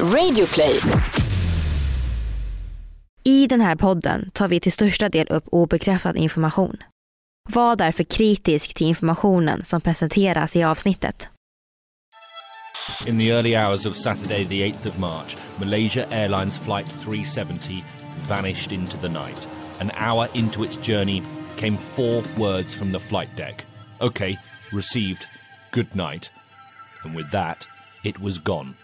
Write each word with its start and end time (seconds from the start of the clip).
Radioplay. 0.00 0.80
I 3.24 3.46
den 3.46 3.60
här 3.60 3.76
podden 3.76 4.30
tar 4.30 4.48
vi 4.48 4.60
till 4.60 4.72
största 4.72 5.08
del 5.08 5.26
upp 5.30 5.44
obekräftad 5.52 6.16
information. 6.16 6.76
Var 7.48 7.76
därför 7.76 8.04
kritisk 8.04 8.74
till 8.74 8.86
informationen 8.86 9.64
som 9.64 9.80
presenteras 9.80 10.56
i 10.56 10.64
avsnittet. 10.64 11.28
In 13.06 13.18
the 13.18 13.30
early 13.30 13.56
hours 13.56 13.86
of 13.86 13.96
Saturday, 13.96 14.44
the 14.44 14.72
8th 14.72 14.88
of 14.88 14.98
March, 14.98 15.36
Malaysia 15.58 16.06
Airlines 16.10 16.58
Flight 16.58 16.86
370 16.86 17.84
vanished 18.28 18.72
into 18.72 18.98
the 18.98 19.08
night. 19.08 19.48
An 19.80 19.90
hour 19.96 20.28
into 20.34 20.64
its 20.64 20.88
journey 20.88 21.22
came 21.56 21.76
four 21.76 22.22
words 22.38 22.74
from 22.74 22.92
the 22.92 22.98
flight 22.98 23.36
deck 23.36 23.64
OK, 24.00 24.36
received, 24.72 25.26
good 25.70 25.94
night. 25.94 26.30
And 27.04 27.16
with 27.16 27.30
that, 27.30 27.66
it 28.04 28.20
was 28.20 28.38
gone. 28.38 28.74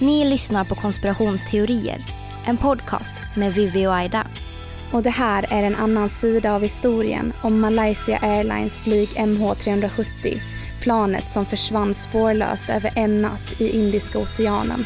Ni 0.00 0.24
lyssnar 0.24 0.64
på 0.64 0.74
Konspirationsteorier, 0.74 2.04
en 2.46 2.56
podcast 2.56 3.14
med 3.36 3.54
Vivi 3.54 3.86
och 3.86 3.94
Aida. 3.94 4.26
Och 4.92 5.02
det 5.02 5.10
här 5.10 5.46
är 5.50 5.62
en 5.62 5.76
annan 5.76 6.08
sida 6.08 6.54
av 6.54 6.62
historien 6.62 7.32
om 7.42 7.60
Malaysia 7.60 8.18
Airlines 8.18 8.78
flyg 8.78 9.08
MH370. 9.08 10.40
Planet 10.80 11.30
som 11.30 11.46
försvann 11.46 11.94
spårlöst 11.94 12.70
över 12.70 12.92
en 12.96 13.22
natt 13.22 13.60
i 13.60 13.78
Indiska 13.78 14.18
oceanen. 14.18 14.84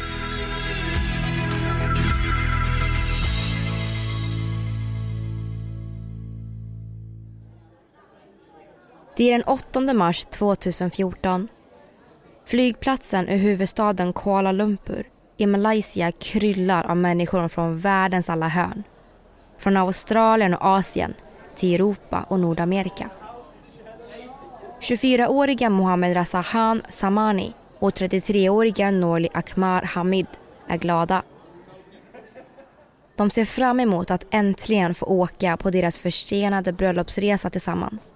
Det 9.17 9.23
är 9.23 9.31
den 9.31 9.43
8 9.43 9.93
mars 9.93 10.25
2014. 10.25 11.47
Flygplatsen 12.45 13.29
i 13.29 13.37
huvudstaden 13.37 14.13
Kuala 14.13 14.51
Lumpur 14.51 15.07
i 15.37 15.45
Malaysia 15.45 16.11
kryllar 16.11 16.83
av 16.85 16.97
människor 16.97 17.47
från 17.47 17.77
världens 17.79 18.29
alla 18.29 18.47
hörn. 18.47 18.83
Från 19.57 19.77
Australien 19.77 20.53
och 20.53 20.65
Asien 20.65 21.13
till 21.55 21.75
Europa 21.75 22.25
och 22.29 22.39
Nordamerika. 22.39 23.09
24-åriga 24.79 25.69
Mohammed 25.69 26.15
Razahan 26.15 26.81
Samani 26.89 27.53
och 27.79 27.91
33-åriga 27.91 28.91
Norli 28.91 29.29
Akmar 29.33 29.81
Hamid 29.81 30.27
är 30.67 30.77
glada. 30.77 31.23
De 33.15 33.29
ser 33.29 33.45
fram 33.45 33.79
emot 33.79 34.11
att 34.11 34.25
äntligen 34.29 34.95
få 34.95 35.05
åka 35.05 35.57
på 35.57 35.69
deras 35.69 35.97
försenade 35.97 36.73
bröllopsresa 36.73 37.49
tillsammans. 37.49 38.15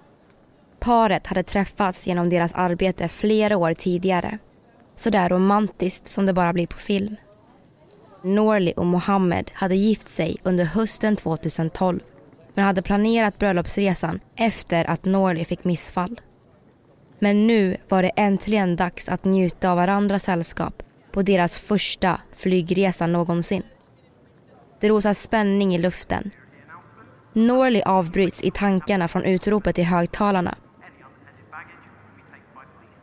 Paret 0.80 1.28
hade 1.28 1.44
träffats 1.44 2.08
genom 2.08 2.30
deras 2.30 2.53
arbete 2.53 3.08
flera 3.08 3.58
år 3.58 3.73
tidigare. 3.73 4.38
Så 4.95 5.09
där 5.09 5.30
romantiskt 5.30 6.08
som 6.08 6.25
det 6.25 6.34
bara 6.34 6.53
blir 6.53 6.67
på 6.67 6.78
film. 6.78 7.16
Norli 8.23 8.73
och 8.78 8.86
Mohammed 8.86 9.52
hade 9.53 9.75
gift 9.75 10.09
sig 10.09 10.38
under 10.44 10.66
hösten 10.66 11.16
2012 11.16 12.00
men 12.53 12.66
hade 12.66 12.81
planerat 12.81 13.39
bröllopsresan 13.39 14.19
efter 14.36 14.89
att 14.89 15.06
Norli 15.06 15.45
fick 15.45 15.64
missfall. 15.64 16.22
Men 17.19 17.47
nu 17.47 17.78
var 17.89 18.03
det 18.03 18.12
äntligen 18.16 18.75
dags 18.75 19.09
att 19.09 19.25
njuta 19.25 19.72
av 19.72 19.78
varandras 19.78 20.23
sällskap 20.23 20.84
på 21.12 21.22
deras 21.22 21.58
första 21.58 22.22
flygresa 22.36 23.08
någonsin. 23.08 23.64
Det 24.80 24.89
rosar 24.89 25.14
spänning 25.14 25.75
i 25.75 25.78
luften. 25.78 26.31
Norli 27.34 27.81
avbryts 27.81 28.44
i 28.44 28.52
tankarna 28.52 29.08
från 29.08 29.23
utropet 29.23 29.80
i 29.80 29.84
högtalarna 29.84 30.56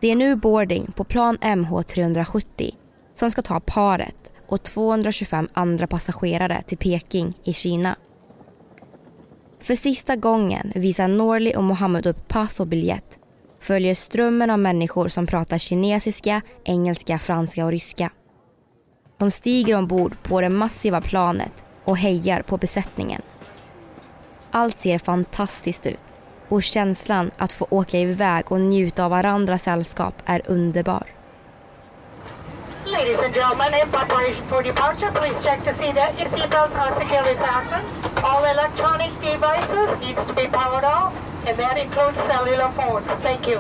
det 0.04 0.10
är 0.10 0.16
nu 0.16 0.36
boarding 0.36 0.92
på 0.96 1.04
plan 1.04 1.38
MH370 1.38 2.74
som 3.14 3.30
ska 3.30 3.42
ta 3.42 3.60
paret 3.60 4.32
och 4.48 4.62
225 4.62 5.48
andra 5.52 5.86
passagerare 5.86 6.62
till 6.62 6.78
Peking 6.78 7.38
i 7.44 7.52
Kina. 7.52 7.96
För 9.60 9.74
sista 9.74 10.16
gången 10.16 10.72
visar 10.74 11.08
Norli 11.08 11.56
och 11.56 11.64
Mohammed 11.64 12.06
upp 12.06 12.28
pass 12.28 12.60
och 12.60 12.66
biljett 12.66 13.18
följer 13.60 13.94
strömmen 13.94 14.50
av 14.50 14.58
människor 14.58 15.08
som 15.08 15.26
pratar 15.26 15.58
kinesiska, 15.58 16.42
engelska, 16.64 17.18
franska 17.18 17.64
och 17.64 17.70
ryska. 17.70 18.10
De 19.18 19.30
stiger 19.30 19.76
ombord 19.76 20.22
på 20.22 20.40
det 20.40 20.48
massiva 20.48 21.00
planet 21.00 21.64
och 21.84 21.98
hejar 21.98 22.42
på 22.42 22.56
besättningen. 22.56 23.22
Allt 24.50 24.80
ser 24.80 24.98
fantastiskt 24.98 25.86
ut 25.86 26.13
och 26.54 26.62
känslan 26.62 27.30
att 27.36 27.52
få 27.52 27.66
åka 27.70 27.98
iväg 27.98 28.52
och 28.52 28.60
njuta 28.60 29.04
av 29.04 29.10
varandras 29.10 29.62
sällskap 29.62 30.14
är 30.24 30.42
underbar. 30.46 31.06
Ladies 32.86 33.18
and 33.18 33.34
gentlemen, 33.34 33.74
in 33.82 33.88
preparation 33.90 34.44
for 34.48 34.62
departure, 34.62 35.10
please 35.12 35.36
check 35.42 35.58
to 35.64 35.72
see 35.80 35.92
that 35.92 36.10
your 36.18 36.28
seatbelts 36.30 36.76
are 36.78 36.94
securely 37.00 37.36
fastened. 37.36 37.84
All 38.22 38.44
electronic 38.44 39.10
devices 39.20 39.88
needs 40.00 40.28
to 40.28 40.34
be 40.34 40.46
powered 40.48 40.84
off, 40.84 41.12
and 41.46 41.56
that 41.56 41.76
includes 41.78 42.16
cellular 42.32 42.70
phones. 42.70 43.06
Thank 43.22 43.48
you. 43.48 43.58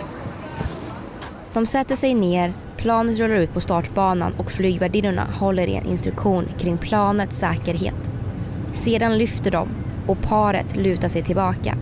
De 1.52 1.66
sätter 1.66 1.96
sig 1.96 2.14
ner, 2.14 2.52
planet 2.76 3.18
rullar 3.18 3.36
ut 3.36 3.54
på 3.54 3.60
startbanan 3.60 4.34
och 4.38 4.50
flygvärdinnorna 4.50 5.26
håller 5.40 5.66
i 5.66 5.74
en 5.74 5.86
instruktion 5.86 6.48
kring 6.58 6.78
planets 6.78 7.36
säkerhet. 7.38 8.10
Sedan 8.72 9.18
lyfter 9.18 9.50
de 9.50 9.68
och 10.06 10.22
paret 10.22 10.76
lutar 10.76 11.08
sig 11.08 11.22
tillbaka 11.22 11.76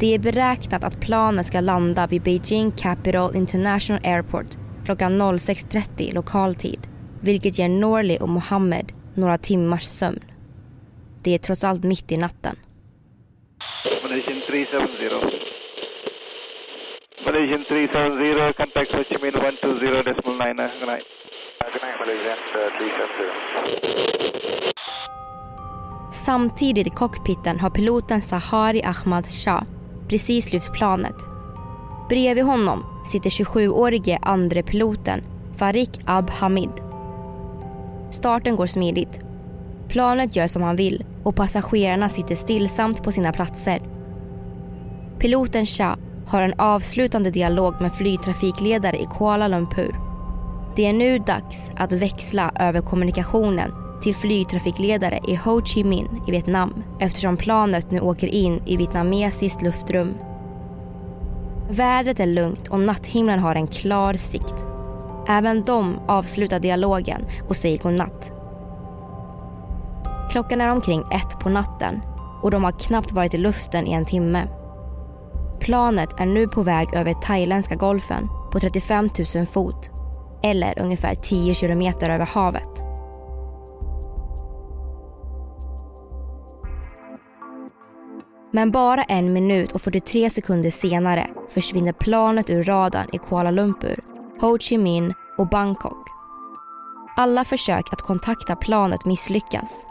det 0.00 0.14
är 0.14 0.18
beräknat 0.18 0.84
att 0.84 1.00
planet 1.00 1.46
ska 1.46 1.60
landa 1.60 2.06
vid 2.06 2.22
Beijing 2.22 2.70
Capital 2.70 3.36
International 3.36 4.00
Airport 4.04 4.46
klockan 4.84 5.22
06.30 5.22 6.14
lokal 6.14 6.54
tid, 6.54 6.80
vilket 7.20 7.58
ger 7.58 7.68
Norley 7.68 8.18
och 8.18 8.28
Mohammed 8.28 8.92
några 9.14 9.38
timmars 9.38 9.82
sömn. 9.82 10.20
Det 11.22 11.34
är 11.34 11.38
trots 11.38 11.64
allt 11.64 11.84
mitt 11.84 12.12
i 12.12 12.16
natten. 12.16 12.56
Malaysian 14.02 14.40
370. 14.46 15.30
Malaysian 17.26 17.64
370, 17.64 18.52
contact 18.56 18.92
Ho 18.92 19.04
Chi 19.04 19.18
Minh 19.22 19.34
120 19.34 20.02
decimal 20.04 20.38
9. 20.38 20.70
Good 20.80 20.88
night. 20.88 21.04
Good 21.72 21.82
night, 21.82 21.98
Malaysian 22.00 22.38
370. 22.52 23.04
Samtidigt 26.12 26.86
i 26.86 26.90
cockpiten 26.90 27.60
har 27.60 27.70
piloten 27.70 28.22
Sahari 28.22 28.82
Ahmad 28.84 29.26
Shah 29.26 29.62
precis 30.14 30.52
lyft 30.52 30.72
planet. 30.72 31.14
Bredvid 32.08 32.44
honom 32.44 32.84
sitter 33.12 33.30
27-årige 33.30 34.18
andre 34.22 34.62
piloten 34.62 35.20
Farik 35.56 36.00
Ab 36.04 36.30
Hamid. 36.30 36.70
Starten 38.10 38.56
går 38.56 38.66
smidigt. 38.66 39.20
Planet 39.88 40.36
gör 40.36 40.46
som 40.46 40.62
han 40.62 40.76
vill 40.76 41.04
och 41.22 41.36
passagerarna 41.36 42.08
sitter 42.08 42.34
stillsamt 42.34 43.02
på 43.02 43.12
sina 43.12 43.32
platser. 43.32 43.78
Piloten 45.18 45.66
Shah 45.66 45.96
har 46.26 46.42
en 46.42 46.60
avslutande 46.60 47.30
dialog 47.30 47.74
med 47.80 47.92
flygtrafikledare 47.94 48.96
i 48.96 49.06
Kuala 49.10 49.48
Lumpur. 49.48 49.96
Det 50.76 50.86
är 50.86 50.92
nu 50.92 51.18
dags 51.18 51.70
att 51.76 51.92
växla 51.92 52.52
över 52.60 52.80
kommunikationen 52.80 53.83
till 54.04 54.14
flygtrafikledare 54.14 55.20
i 55.28 55.34
Ho 55.34 55.62
Chi 55.64 55.84
Minh 55.84 56.22
i 56.26 56.30
Vietnam 56.30 56.84
eftersom 56.98 57.36
planet 57.36 57.90
nu 57.90 58.00
åker 58.00 58.26
in 58.26 58.62
i 58.66 58.76
vietnamesiskt 58.76 59.62
luftrum. 59.62 60.14
Vädret 61.70 62.20
är 62.20 62.26
lugnt 62.26 62.68
och 62.68 62.80
natthimlen 62.80 63.38
har 63.38 63.54
en 63.54 63.66
klar 63.66 64.14
sikt. 64.14 64.66
Även 65.28 65.62
de 65.62 65.96
avslutar 66.08 66.60
dialogen 66.60 67.24
och 67.48 67.56
säger 67.56 67.78
godnatt. 67.78 68.32
Klockan 70.30 70.60
är 70.60 70.72
omkring 70.72 71.00
ett 71.12 71.40
på 71.40 71.48
natten 71.48 72.00
och 72.42 72.50
de 72.50 72.64
har 72.64 72.72
knappt 72.72 73.12
varit 73.12 73.34
i 73.34 73.38
luften 73.38 73.86
i 73.86 73.92
en 73.92 74.06
timme. 74.06 74.48
Planet 75.60 76.20
är 76.20 76.26
nu 76.26 76.48
på 76.48 76.62
väg 76.62 76.94
över 76.94 77.12
thailändska 77.12 77.74
golfen 77.74 78.28
på 78.52 78.60
35 78.60 79.08
000 79.34 79.46
fot 79.46 79.90
eller 80.42 80.78
ungefär 80.78 81.14
10 81.14 81.54
kilometer 81.54 82.10
över 82.10 82.26
havet. 82.26 82.83
Men 88.54 88.70
bara 88.70 89.02
en 89.02 89.32
minut 89.32 89.72
och 89.72 89.82
43 89.82 90.30
sekunder 90.30 90.70
senare 90.70 91.26
försvinner 91.48 91.92
planet 91.92 92.50
ur 92.50 92.64
radarn 92.64 93.08
i 93.12 93.18
Kuala 93.18 93.50
Lumpur, 93.50 94.00
Ho 94.40 94.58
Chi 94.58 94.78
Minh 94.78 95.14
och 95.38 95.48
Bangkok. 95.48 96.08
Alla 97.16 97.44
försök 97.44 97.92
att 97.92 98.02
kontakta 98.02 98.56
planet 98.56 99.04
misslyckas. 99.04 99.86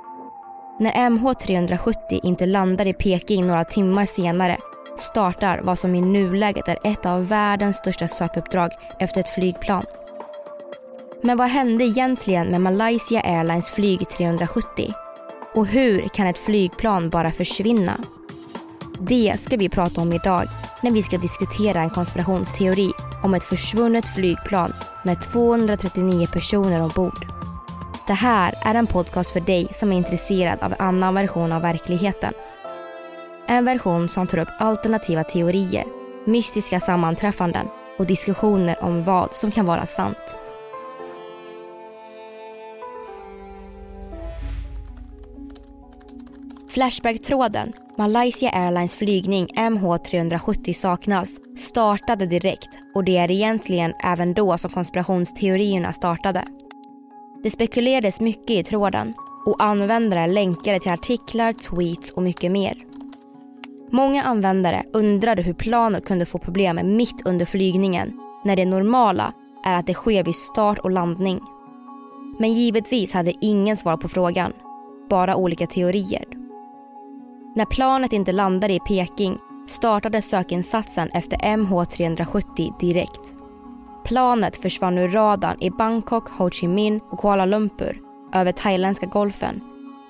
När 0.80 0.92
MH370 0.92 2.20
inte 2.24 2.46
landar 2.46 2.86
i 2.86 2.94
Peking 2.94 3.48
några 3.48 3.64
timmar 3.64 4.06
senare 4.06 4.58
startar 4.98 5.62
vad 5.64 5.80
som 5.80 5.96
i 5.96 6.02
nuläget 6.02 6.68
är 6.68 6.78
ett 6.84 7.06
av 7.06 7.28
världens 7.28 7.78
största 7.78 8.08
sökuppdrag 8.08 8.70
efter 9.00 9.20
ett 9.20 9.30
flygplan. 9.30 9.84
Men 11.22 11.38
vad 11.38 11.48
hände 11.50 11.84
egentligen 11.84 12.48
med 12.48 12.62
Malaysia 12.62 13.22
Airlines 13.22 13.72
flyg 13.72 14.10
370? 14.10 14.94
Och 15.56 15.68
hur 15.68 16.08
kan 16.08 16.28
ett 16.28 16.40
flygplan 16.40 17.10
bara 17.10 17.32
försvinna? 17.32 18.00
Det 19.08 19.40
ska 19.40 19.58
vi 19.58 19.70
prata 19.70 20.02
om 20.02 20.14
idag 20.14 20.48
när 20.82 20.92
vi 20.92 21.02
ska 21.04 21.18
diskutera 21.18 21.82
en 21.82 21.90
konspirationsteori 21.90 22.92
om 23.24 23.34
ett 23.34 23.44
försvunnet 23.44 24.06
flygplan 24.16 24.74
med 25.04 25.22
239 25.22 26.28
personer 26.34 26.82
ombord. 26.82 27.26
Det 28.08 28.14
här 28.14 28.54
är 28.62 28.76
en 28.76 28.88
podcast 28.88 29.32
för 29.32 29.40
dig 29.40 29.68
som 29.72 29.92
är 29.92 29.98
intresserad 29.98 30.60
av 30.62 30.72
en 30.72 30.80
annan 30.80 31.14
version 31.14 31.52
av 31.52 31.62
verkligheten. 31.62 32.34
En 33.48 33.66
version 33.66 34.10
som 34.10 34.28
tar 34.28 34.38
upp 34.38 34.50
alternativa 34.60 35.24
teorier, 35.24 35.86
mystiska 36.26 36.80
sammanträffanden 36.80 37.68
och 37.98 38.06
diskussioner 38.06 38.84
om 38.84 39.04
vad 39.04 39.34
som 39.34 39.52
kan 39.52 39.66
vara 39.66 39.86
sant. 39.86 40.43
Flashback-tråden 46.74 47.74
Malaysia 47.98 48.50
Airlines 48.50 48.96
flygning 48.96 49.48
MH370 49.48 50.74
saknas 50.74 51.30
startade 51.58 52.26
direkt 52.26 52.70
och 52.96 53.04
det 53.04 53.18
är 53.18 53.32
egentligen 53.32 53.94
även 54.04 54.34
då 54.34 54.58
som 54.58 54.72
konspirationsteorierna 54.72 55.94
startade. 55.94 56.44
Det 57.44 57.52
spekulerades 57.52 58.20
mycket 58.20 58.50
i 58.50 58.64
tråden 58.64 59.14
och 59.46 59.64
användare 59.64 60.28
länkade 60.28 60.80
till 60.80 60.92
artiklar, 60.92 61.54
tweets 61.54 62.12
och 62.12 62.24
mycket 62.24 62.52
mer. 62.52 62.78
Många 63.92 64.24
användare 64.24 64.84
undrade 64.94 65.42
hur 65.42 65.54
planet 65.54 66.06
kunde 66.06 66.26
få 66.26 66.38
problem 66.40 66.80
mitt 66.84 67.22
under 67.26 67.46
flygningen 67.46 68.20
när 68.44 68.56
det 68.56 68.66
normala 68.66 69.34
är 69.66 69.80
att 69.80 69.88
det 69.88 69.94
sker 69.94 70.24
vid 70.24 70.36
start 70.36 70.80
och 70.80 70.92
landning. 70.92 71.40
Men 72.40 72.54
givetvis 72.54 73.14
hade 73.14 73.34
ingen 73.42 73.78
svar 73.78 73.98
på 73.98 74.10
frågan, 74.10 74.54
bara 75.10 75.36
olika 75.36 75.68
teorier. 75.68 76.43
När 77.56 77.66
planet 77.66 78.14
inte 78.14 78.32
landade 78.32 78.74
i 78.74 78.80
Peking 78.80 79.38
startade 79.68 80.22
sökinsatsen 80.22 81.10
efter 81.10 81.38
MH370 81.38 82.80
direkt. 82.80 83.34
Planet 84.04 84.58
försvann 84.58 84.98
ur 84.98 85.10
radarn 85.10 85.58
i 85.60 85.70
Bangkok, 85.70 86.30
Ho 86.30 86.50
Chi 86.50 86.68
Minh 86.68 87.02
och 87.10 87.20
Kuala 87.20 87.46
Lumpur 87.46 88.02
över 88.34 88.52
thailändska 88.52 89.06
golfen. 89.06 89.62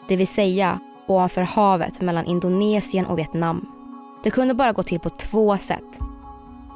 Det 0.08 0.16
vill 0.16 0.28
säga 0.28 0.80
ovanför 1.08 1.42
havet 1.42 2.02
mellan 2.02 2.26
Indonesien 2.26 3.06
och 3.06 3.18
Vietnam. 3.18 3.66
Det 4.24 4.32
kunde 4.32 4.54
bara 4.54 4.72
gå 4.72 4.84
till 4.84 5.00
på 5.00 5.10
två 5.10 5.58
sätt. 5.58 6.00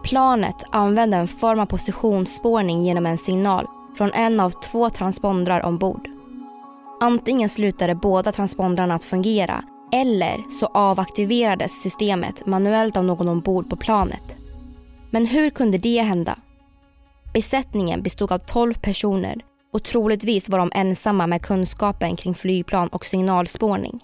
Planet 0.04 0.64
använde 0.72 1.18
en 1.18 1.28
form 1.28 1.60
av 1.60 1.66
positionsspårning 1.66 2.84
genom 2.84 3.06
en 3.06 3.18
signal 3.18 3.68
från 3.98 4.12
en 4.12 4.40
av 4.40 4.50
två 4.50 4.90
transpondrar 4.90 5.66
ombord. 5.66 6.10
Antingen 7.00 7.50
slutade 7.50 7.96
båda 7.96 8.32
transpondrarna 8.32 8.96
att 8.96 9.04
fungera 9.04 9.64
eller 9.92 10.60
så 10.60 10.66
avaktiverades 10.66 11.82
systemet 11.82 12.46
manuellt 12.46 12.98
av 12.98 13.04
någon 13.04 13.30
ombord 13.30 13.70
på 13.70 13.76
planet. 13.76 14.38
Men 15.10 15.26
hur 15.26 15.50
kunde 15.50 15.78
det 15.78 16.02
hända? 16.02 16.40
Besättningen 17.34 18.02
bestod 18.02 18.32
av 18.32 18.38
12 18.38 18.74
personer 18.74 19.36
och 19.74 19.84
troligtvis 19.84 20.50
var 20.50 20.60
de 20.60 20.72
ensamma 20.74 21.28
med 21.28 21.42
kunskapen 21.42 22.16
kring 22.16 22.36
flygplan 22.36 22.88
och 22.88 23.06
signalspårning. 23.06 24.00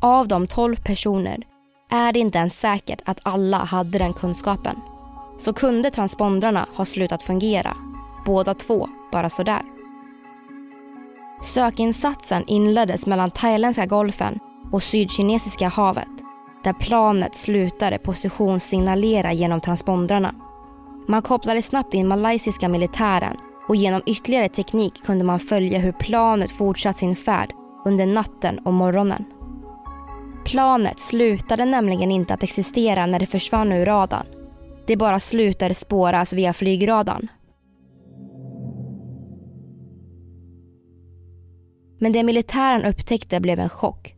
Av 0.00 0.28
de 0.28 0.46
12 0.46 0.76
personer 0.76 1.42
är 1.90 2.12
det 2.12 2.18
inte 2.18 2.38
ens 2.38 2.60
säkert 2.60 3.02
att 3.04 3.20
alla 3.22 3.58
hade 3.58 3.98
den 3.98 4.12
kunskapen. 4.12 4.76
Så 5.38 5.52
kunde 5.52 5.90
transpondrarna 5.90 6.66
ha 6.74 6.84
slutat 6.84 7.22
fungera, 7.22 7.76
båda 8.26 8.54
två, 8.54 8.88
bara 9.12 9.30
sådär. 9.30 9.62
Sökinsatsen 11.54 12.44
inleddes 12.46 13.06
mellan 13.06 13.30
thailändska 13.30 13.86
golfen 13.86 14.38
och 14.72 14.82
Sydkinesiska 14.82 15.68
havet 15.68 16.08
där 16.64 16.72
planet 16.72 17.34
slutade 17.34 17.98
positionssignalera 17.98 19.32
genom 19.32 19.60
transpondrarna. 19.60 20.34
Man 21.08 21.22
kopplade 21.22 21.62
snabbt 21.62 21.94
in 21.94 22.08
malaysiska 22.08 22.68
militären 22.68 23.36
och 23.68 23.76
genom 23.76 24.02
ytterligare 24.06 24.48
teknik 24.48 25.02
kunde 25.04 25.24
man 25.24 25.40
följa 25.40 25.78
hur 25.78 25.92
planet 25.92 26.50
fortsatt 26.50 26.96
sin 26.96 27.16
färd 27.16 27.52
under 27.84 28.06
natten 28.06 28.58
och 28.58 28.72
morgonen. 28.72 29.24
Planet 30.44 31.00
slutade 31.00 31.64
nämligen 31.64 32.10
inte 32.10 32.34
att 32.34 32.42
existera 32.42 33.06
när 33.06 33.18
det 33.18 33.26
försvann 33.26 33.72
ur 33.72 33.86
radarn. 33.86 34.26
Det 34.86 34.96
bara 34.96 35.20
slutade 35.20 35.74
spåras 35.74 36.32
via 36.32 36.52
flygradarn. 36.52 37.28
Men 41.98 42.12
det 42.12 42.22
militären 42.22 42.84
upptäckte 42.84 43.40
blev 43.40 43.58
en 43.58 43.68
chock. 43.68 44.14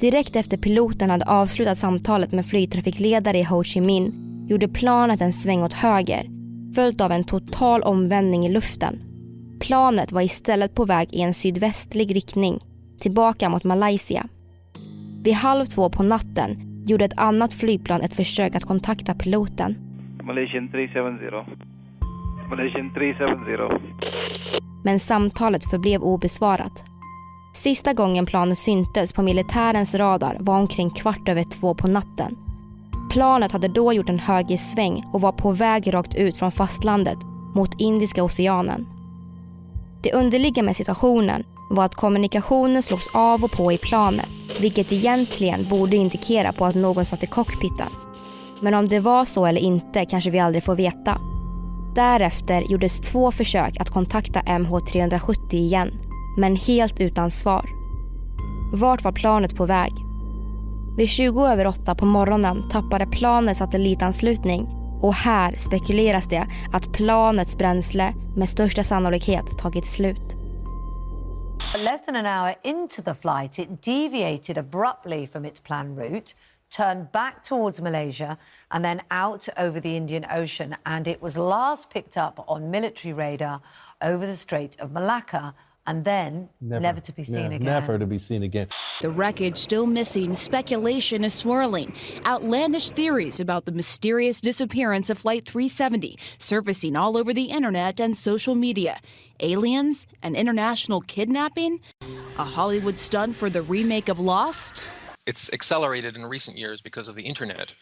Direkt 0.00 0.36
efter 0.36 0.56
piloten 0.56 1.10
hade 1.10 1.24
avslutat 1.24 1.78
samtalet 1.78 2.32
med 2.32 2.46
flygtrafikledare 2.46 3.38
i 3.38 3.42
Ho 3.42 3.64
Chi 3.64 3.80
Minh 3.80 4.12
gjorde 4.48 4.68
planet 4.68 5.20
en 5.20 5.32
sväng 5.32 5.62
åt 5.62 5.72
höger 5.72 6.26
följt 6.74 7.00
av 7.00 7.12
en 7.12 7.24
total 7.24 7.82
omvändning 7.82 8.46
i 8.46 8.52
luften. 8.52 9.02
Planet 9.60 10.12
var 10.12 10.22
istället 10.22 10.74
på 10.74 10.84
väg 10.84 11.08
i 11.12 11.20
en 11.20 11.34
sydvästlig 11.34 12.16
riktning 12.16 12.58
tillbaka 13.00 13.48
mot 13.48 13.64
Malaysia. 13.64 14.26
Vid 15.22 15.34
halv 15.34 15.64
två 15.64 15.90
på 15.90 16.02
natten 16.02 16.56
gjorde 16.86 17.04
ett 17.04 17.18
annat 17.18 17.54
flygplan 17.54 18.00
ett 18.00 18.14
försök 18.14 18.54
att 18.54 18.64
kontakta 18.64 19.14
piloten. 19.14 19.76
Malaysian 20.22 20.68
370. 20.68 21.52
Malaysian 22.50 22.94
370. 22.94 23.78
Men 24.84 25.00
samtalet 25.00 25.70
förblev 25.70 26.02
obesvarat. 26.02 26.87
Sista 27.62 27.92
gången 27.92 28.26
planet 28.26 28.58
syntes 28.58 29.12
på 29.12 29.22
militärens 29.22 29.94
radar 29.94 30.36
var 30.40 30.58
omkring 30.58 30.90
kvart 30.90 31.28
över 31.28 31.42
två 31.42 31.74
på 31.74 31.86
natten. 31.86 32.36
Planet 33.10 33.52
hade 33.52 33.68
då 33.68 33.92
gjort 33.92 34.08
en 34.08 34.18
högersväng 34.18 35.04
och 35.12 35.20
var 35.20 35.32
på 35.32 35.52
väg 35.52 35.94
rakt 35.94 36.14
ut 36.14 36.36
från 36.36 36.52
fastlandet 36.52 37.18
mot 37.54 37.80
Indiska 37.80 38.24
oceanen. 38.24 38.86
Det 40.02 40.12
underliga 40.12 40.62
med 40.62 40.76
situationen 40.76 41.44
var 41.70 41.84
att 41.84 41.94
kommunikationen 41.94 42.82
slogs 42.82 43.06
av 43.14 43.44
och 43.44 43.52
på 43.52 43.72
i 43.72 43.78
planet 43.78 44.28
vilket 44.60 44.92
egentligen 44.92 45.68
borde 45.68 45.96
indikera 45.96 46.52
på 46.52 46.64
att 46.64 46.74
någon 46.74 47.04
satt 47.04 47.22
i 47.22 47.26
cockpiten. 47.26 47.88
Men 48.62 48.74
om 48.74 48.88
det 48.88 49.00
var 49.00 49.24
så 49.24 49.46
eller 49.46 49.60
inte 49.60 50.04
kanske 50.04 50.30
vi 50.30 50.38
aldrig 50.38 50.64
får 50.64 50.74
veta. 50.74 51.20
Därefter 51.94 52.62
gjordes 52.62 53.00
två 53.00 53.32
försök 53.32 53.80
att 53.80 53.90
kontakta 53.90 54.40
MH370 54.40 55.54
igen 55.54 56.07
men 56.38 56.56
helt 56.56 57.00
utan 57.00 57.30
svar. 57.30 57.68
Vart 58.72 59.04
var 59.04 59.12
planet 59.12 59.56
på 59.56 59.66
väg? 59.66 59.92
Vid 60.96 61.08
20 61.08 61.46
över 61.46 61.66
8 61.66 61.94
på 61.94 62.06
morgonen 62.06 62.68
tappade 62.68 63.06
planet 63.06 63.56
satellitanslutning 63.56 64.68
och 65.02 65.14
här 65.14 65.56
spekuleras 65.56 66.28
det 66.28 66.46
att 66.72 66.92
planets 66.92 67.58
bränsle 67.58 68.14
med 68.36 68.48
största 68.48 68.84
sannolikhet 68.84 69.58
tagit 69.58 69.86
slut. 69.86 70.36
Less 71.84 72.06
than 72.06 72.16
an 72.16 72.26
hour 72.26 72.54
into 72.62 73.02
the 73.02 73.14
flight, 73.14 73.58
it 73.58 73.82
deviated 73.82 74.58
abruptly 74.58 75.26
from 75.26 75.44
its 75.44 75.60
planned 75.60 75.98
route, 75.98 76.34
turned 76.76 77.12
back 77.12 77.42
towards 77.42 77.80
Malaysia, 77.80 78.36
and 78.68 78.84
then 78.84 79.00
out 79.10 79.48
over 79.56 79.80
the 79.80 79.96
Indian 79.96 80.24
Ocean. 80.42 80.74
And 80.84 81.06
it 81.06 81.22
was 81.22 81.36
last 81.36 81.90
picked 81.90 82.16
up 82.16 82.44
on 82.48 82.70
military 82.70 83.12
radar 83.12 83.60
over 84.00 84.26
the 84.26 84.36
Strait 84.36 84.80
of 84.80 84.92
Malacca 84.92 85.54
and 85.88 86.04
then 86.04 86.50
never, 86.60 86.80
never 86.80 87.00
to 87.00 87.12
be 87.12 87.24
seen 87.24 87.50
Yeah, 87.50 87.56
again. 87.56 87.62
Never 87.62 87.98
to 87.98 88.06
be 88.06 88.18
seen 88.18 88.42
again. 88.42 88.68
The 89.00 89.08
wreckage 89.08 89.56
still 89.56 89.86
missing, 89.86 90.34
speculation 90.34 91.24
is 91.24 91.32
swirling. 91.32 91.94
Outlandish 92.26 92.90
theories 92.90 93.40
about 93.40 93.64
the 93.64 93.72
mysterious 93.72 94.42
disappearance 94.42 95.08
of 95.08 95.18
Flight 95.18 95.46
370 95.46 96.18
surfacing 96.38 96.94
all 96.94 97.16
over 97.16 97.32
the 97.32 97.44
internet 97.44 98.00
and 98.00 98.14
social 98.16 98.54
media. 98.54 99.00
Aliens? 99.40 100.06
An 100.22 100.36
international 100.36 101.00
kidnapping? 101.00 101.80
A 102.38 102.44
Hollywood 102.44 102.98
stunt 102.98 103.34
for 103.34 103.48
the 103.48 103.62
remake 103.62 104.10
of 104.10 104.20
Lost? 104.20 104.88
it's 105.26 105.52
accelerated 105.52 106.16
in 106.16 106.24
recent 106.24 106.56
years 106.56 106.80
because 106.80 107.06
of 107.06 107.14
the 107.14 107.24
internet. 107.24 107.74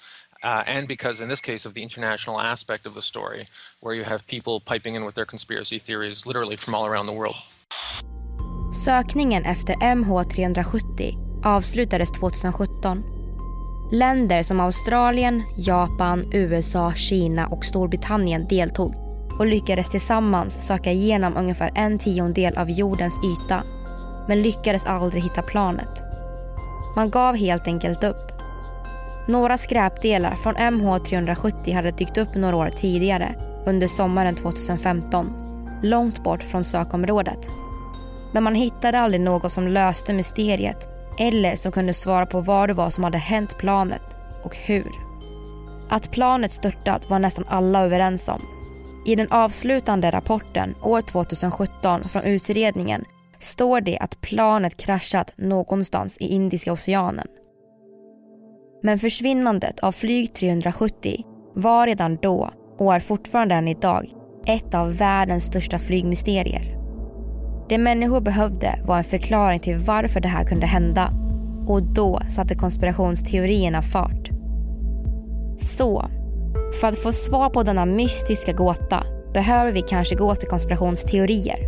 Uh, 0.42 0.64
and 0.66 0.88
because, 0.88 1.20
in 1.20 1.28
this 1.28 1.40
case, 1.40 1.64
of 1.64 1.74
the 1.74 1.82
international 1.82 2.40
aspect 2.40 2.86
of 2.86 2.94
the 2.94 3.00
story, 3.00 3.46
where 3.80 3.94
you 3.94 4.02
have 4.02 4.26
people 4.26 4.58
piping 4.58 4.96
in 4.96 5.04
with 5.04 5.14
their 5.14 5.24
conspiracy 5.24 5.78
theories 5.78 6.26
literally 6.26 6.56
from 6.56 6.74
all 6.74 6.86
around 6.86 7.06
the 7.06 7.12
world. 7.12 7.36
Sökningen 8.84 9.44
efter 9.44 9.74
MH370 9.74 11.14
avslutades 11.44 12.12
2017. 12.12 13.04
Länder 13.92 14.42
som 14.42 14.60
Australien, 14.60 15.42
Japan, 15.56 16.22
USA, 16.32 16.92
Kina 16.94 17.46
och 17.46 17.64
Storbritannien 17.64 18.46
deltog 18.48 18.94
och 19.38 19.46
lyckades 19.46 19.90
tillsammans 19.90 20.66
söka 20.66 20.92
igenom 20.92 21.36
ungefär 21.36 21.70
en 21.74 21.98
tiondel 21.98 22.56
av 22.56 22.70
jordens 22.70 23.20
yta 23.24 23.62
men 24.28 24.42
lyckades 24.42 24.86
aldrig 24.86 25.22
hitta 25.22 25.42
planet. 25.42 26.02
Man 26.96 27.10
gav 27.10 27.36
helt 27.36 27.66
enkelt 27.66 28.04
upp. 28.04 28.32
Några 29.28 29.58
skräpdelar 29.58 30.34
från 30.34 30.54
MH370 30.54 31.74
hade 31.74 31.90
dykt 31.90 32.18
upp 32.18 32.34
några 32.34 32.56
år 32.56 32.70
tidigare 32.80 33.34
under 33.66 33.88
sommaren 33.88 34.34
2015 34.34 35.45
långt 35.82 36.24
bort 36.24 36.42
från 36.42 36.64
sökområdet 36.64 37.50
men 38.36 38.42
man 38.42 38.54
hittade 38.54 38.98
aldrig 38.98 39.20
något 39.20 39.52
som 39.52 39.68
löste 39.68 40.12
mysteriet 40.12 40.88
eller 41.18 41.56
som 41.56 41.72
kunde 41.72 41.94
svara 41.94 42.26
på 42.26 42.40
vad 42.40 42.68
det 42.68 42.74
var 42.74 42.90
som 42.90 43.04
hade 43.04 43.18
hänt 43.18 43.58
planet 43.58 44.02
och 44.44 44.56
hur. 44.56 44.90
Att 45.88 46.10
planet 46.10 46.52
störtat 46.52 47.10
var 47.10 47.18
nästan 47.18 47.44
alla 47.48 47.84
överens 47.84 48.28
om. 48.28 48.42
I 49.06 49.14
den 49.14 49.30
avslutande 49.30 50.10
rapporten 50.10 50.74
år 50.82 51.00
2017 51.00 52.08
från 52.08 52.22
utredningen 52.22 53.04
står 53.38 53.80
det 53.80 53.98
att 53.98 54.20
planet 54.20 54.76
kraschat 54.76 55.32
någonstans 55.36 56.16
i 56.20 56.26
Indiska 56.26 56.72
oceanen. 56.72 57.26
Men 58.82 58.98
försvinnandet 58.98 59.80
av 59.80 59.92
flyg 59.92 60.34
370 60.34 61.24
var 61.54 61.86
redan 61.86 62.16
då 62.16 62.50
och 62.78 62.94
är 62.94 63.00
fortfarande 63.00 63.54
än 63.54 63.68
idag 63.68 64.06
ett 64.46 64.74
av 64.74 64.96
världens 64.96 65.44
största 65.44 65.78
flygmysterier. 65.78 66.76
Det 67.68 67.78
människor 67.78 68.20
behövde 68.20 68.78
var 68.86 68.98
en 68.98 69.04
förklaring 69.04 69.60
till 69.60 69.78
varför 69.78 70.20
det 70.20 70.28
här 70.28 70.44
kunde 70.44 70.66
hända 70.66 71.10
och 71.66 71.82
då 71.82 72.20
satte 72.28 72.54
konspirationsteorierna 72.54 73.82
fart. 73.82 74.30
Så, 75.60 76.04
för 76.80 76.88
att 76.88 76.98
få 76.98 77.12
svar 77.12 77.50
på 77.50 77.62
denna 77.62 77.86
mystiska 77.86 78.52
gåta 78.52 79.02
behöver 79.34 79.72
vi 79.72 79.82
kanske 79.82 80.14
gå 80.14 80.34
till 80.34 80.48
konspirationsteorier. 80.48 81.58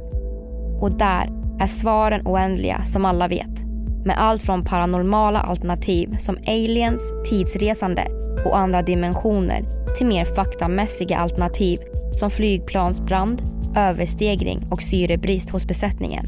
Och 0.81 0.99
där 0.99 1.31
är 1.61 1.67
svaren 1.67 2.27
oändliga 2.27 2.85
som 2.85 3.05
alla 3.05 3.29
vet. 3.29 3.65
Med 4.05 4.19
allt 4.19 4.43
från 4.43 4.65
paranormala 4.65 5.41
alternativ 5.41 6.17
som 6.19 6.37
aliens, 6.47 7.01
tidsresande 7.31 8.07
och 8.45 8.59
andra 8.59 8.83
dimensioner 8.83 9.65
till 9.97 10.07
mer 10.07 10.25
faktamässiga 10.25 11.19
alternativ 11.19 11.79
som 12.19 12.31
flygplansbrand, 12.31 13.43
överstegring 13.77 14.63
och 14.71 14.83
syrebrist 14.83 15.51
hos 15.51 15.67
besättningen. 15.67 16.27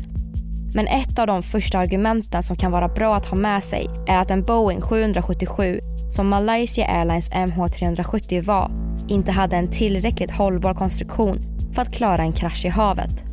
Men 0.75 0.87
ett 0.87 1.18
av 1.18 1.26
de 1.26 1.42
första 1.42 1.78
argumenten 1.78 2.42
som 2.42 2.56
kan 2.56 2.73
vara 2.73 2.88
bra 2.88 3.16
att 3.16 3.26
ha 3.26 3.37
med 3.37 3.64
sig 3.64 3.88
är 4.06 4.18
att 4.18 4.30
en 4.30 4.42
Boeing 4.42 4.80
777 4.80 5.80
som 6.11 6.28
Malaysia 6.28 6.87
Airlines 6.87 7.30
MH370 7.30 8.42
var 8.42 8.70
inte 9.09 9.32
hade 9.32 9.56
en 9.56 9.70
tillräckligt 9.70 10.30
hållbar 10.30 10.75
konstruktion 10.75 11.38
för 11.75 11.82
att 11.82 11.92
klara 11.92 12.23
en 12.23 12.32
krasch 12.32 12.64
i 12.64 12.68
havet. 12.68 13.25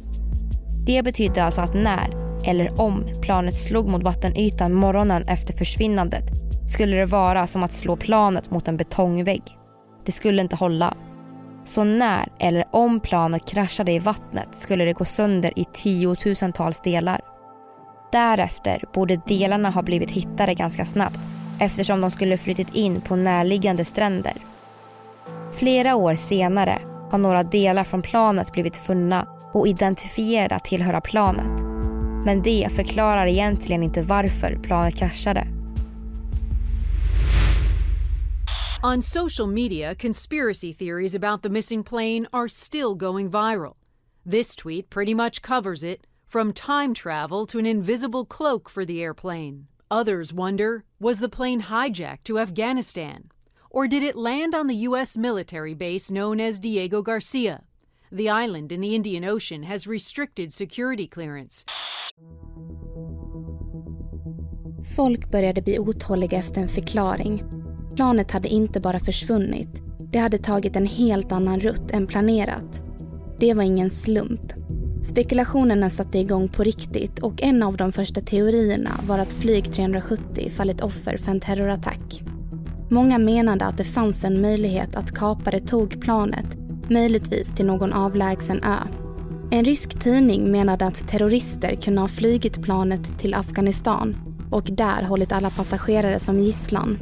Det 0.86 1.04
betyder 1.04 1.42
alltså 1.42 1.62
att 1.62 1.74
när, 1.74 2.10
eller 2.46 2.82
om, 2.82 3.04
planet 3.22 3.56
slog 3.56 3.88
mot 3.88 4.04
vattenytan 4.04 4.74
morgonen 4.74 5.28
efter 5.28 5.54
försvinnandet 5.54 6.24
skulle 6.68 6.96
det 6.96 7.06
vara 7.06 7.48
som 7.48 7.64
att 7.64 7.74
slå 7.74 7.96
planet 7.96 8.52
mot 8.52 8.68
en 8.68 8.78
betongvägg. 8.78 9.44
Det 10.06 10.12
skulle 10.12 10.42
inte 10.42 10.56
hålla. 10.56 10.94
Så 11.68 11.84
när 11.84 12.28
eller 12.40 12.66
om 12.72 13.00
planet 13.00 13.46
kraschade 13.46 13.92
i 13.92 14.00
vattnet 14.00 14.56
skulle 14.56 14.86
det 14.86 14.94
gå 14.94 15.06
sönder 15.06 15.60
i 15.60 15.66
tiotusentals 15.74 16.82
delar. 16.82 17.22
Därefter 18.12 18.84
borde 18.94 19.22
delarna 19.28 19.70
ha 19.70 19.82
blivit 19.82 20.12
hittade 20.12 20.54
ganska 20.54 20.86
snabbt 20.86 21.20
eftersom 21.60 22.02
de 22.02 22.12
skulle 22.12 22.38
flyttit 22.38 22.76
in 22.76 23.02
på 23.02 23.16
närliggande 23.16 23.86
stränder. 23.86 24.34
Flera 25.56 25.96
år 25.96 26.16
senare 26.16 26.78
har 27.12 27.18
några 27.18 27.44
delar 27.44 27.84
från 27.84 28.02
planet 28.02 28.52
blivit 28.52 28.78
funna 28.78 29.28
och 29.54 29.68
identifierade 29.68 30.56
att 30.56 30.66
tillhöra 30.66 31.02
planet. 31.02 31.62
Men 32.26 32.42
det 32.42 32.68
förklarar 32.72 33.28
egentligen 33.28 33.84
inte 33.84 34.02
varför 34.02 34.60
planet 34.64 34.96
kraschade. 34.96 35.57
On 38.88 39.02
social 39.02 39.48
media, 39.48 39.96
conspiracy 39.96 40.72
theories 40.72 41.14
about 41.14 41.42
the 41.42 41.50
missing 41.50 41.84
plane 41.84 42.26
are 42.32 42.48
still 42.48 42.96
going 42.96 43.30
viral. 43.30 43.76
This 44.26 44.56
tweet 44.56 44.90
pretty 44.90 45.14
much 45.14 45.42
covers 45.42 45.84
it 45.84 46.08
from 46.26 46.54
time 46.54 46.94
travel 46.94 47.46
to 47.48 47.60
an 47.60 47.66
invisible 47.66 48.24
cloak 48.24 48.70
for 48.70 48.86
the 48.86 49.04
airplane. 49.04 49.68
Others 49.92 50.34
wonder 50.34 50.86
was 51.02 51.20
the 51.20 51.28
plane 51.28 51.64
hijacked 51.64 52.24
to 52.24 52.40
Afghanistan? 52.40 53.30
Or 53.70 53.90
did 53.90 54.04
it 54.04 54.16
land 54.16 54.56
on 54.56 54.68
the 54.68 54.88
U.S. 54.90 55.18
military 55.18 55.74
base 55.74 56.10
known 56.10 56.40
as 56.40 56.58
Diego 56.58 57.02
Garcia? 57.02 57.66
The 58.10 58.30
island 58.30 58.72
in 58.72 58.80
the 58.80 58.96
Indian 58.96 59.26
Ocean 59.26 59.64
has 59.64 59.86
restricted 59.86 60.54
security 60.54 61.08
clearance. 61.08 61.66
Folk 64.96 65.30
började 65.30 65.62
bli 65.62 65.80
otåliga 65.80 66.38
efter 66.38 66.62
en 66.62 66.70
förklaring. 66.70 67.57
Planet 67.98 68.32
hade 68.32 68.48
inte 68.48 68.80
bara 68.80 69.00
försvunnit. 69.00 69.82
Det 70.12 70.20
hade 70.20 70.38
tagit 70.38 70.76
en 70.76 70.86
helt 70.86 71.32
annan 71.32 71.60
rutt 71.60 71.92
än 71.92 72.08
planerat. 72.08 72.84
Det 73.40 73.54
var 73.54 73.64
ingen 73.64 73.90
slump. 73.90 74.54
Spekulationerna 75.04 75.90
satte 75.90 76.20
igång 76.20 76.50
på 76.50 76.64
riktigt 76.64 77.20
och 77.20 77.44
en 77.44 77.64
av 77.64 77.78
de 77.78 77.92
första 77.92 78.22
teorierna 78.22 78.90
var 79.08 79.20
att 79.20 79.34
flyg 79.34 79.74
370 79.74 80.50
fallit 80.50 80.82
offer 80.82 81.18
för 81.18 81.32
en 81.32 81.40
terrorattack. 81.40 82.24
Många 82.90 83.18
menade 83.18 83.66
att 83.66 83.78
det 83.78 83.84
fanns 83.84 84.24
en 84.24 84.42
möjlighet 84.42 84.96
att 84.96 85.12
kapare 85.12 85.60
tog 85.60 86.02
planet, 86.02 86.58
möjligtvis 86.90 87.56
till 87.56 87.66
någon 87.66 87.94
avlägsen 87.94 88.64
ö. 88.64 88.78
En 89.52 89.66
rysk 89.66 90.00
tidning 90.00 90.52
menade 90.52 90.86
att 90.86 91.08
terrorister 91.08 91.76
kunde 91.76 92.02
ha 92.02 92.08
flygit 92.08 92.62
planet 92.64 93.20
till 93.20 93.34
Afghanistan 93.34 94.16
och 94.52 94.70
där 94.72 95.04
hållit 95.04 95.32
alla 95.32 95.50
passagerare 95.50 96.20
som 96.20 96.40
gisslan. 96.40 96.98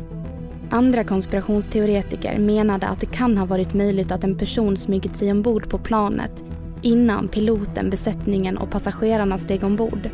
Andra 0.69 1.03
konspirationsteoretiker 1.03 2.39
menade 2.39 2.87
att 2.87 2.99
det 2.99 3.05
kan 3.05 3.37
ha 3.37 3.45
varit 3.45 3.73
möjligt 3.73 4.11
att 4.11 4.23
en 4.23 4.37
person 4.37 4.77
smugit 4.77 5.17
sig 5.17 5.31
ombord 5.31 5.69
på 5.69 5.77
planet 5.77 6.43
innan 6.81 7.27
piloten, 7.27 7.89
besättningen 7.89 8.57
och 8.57 8.71
passagerarna 8.71 9.37
steg 9.37 9.63
ombord. 9.63 10.09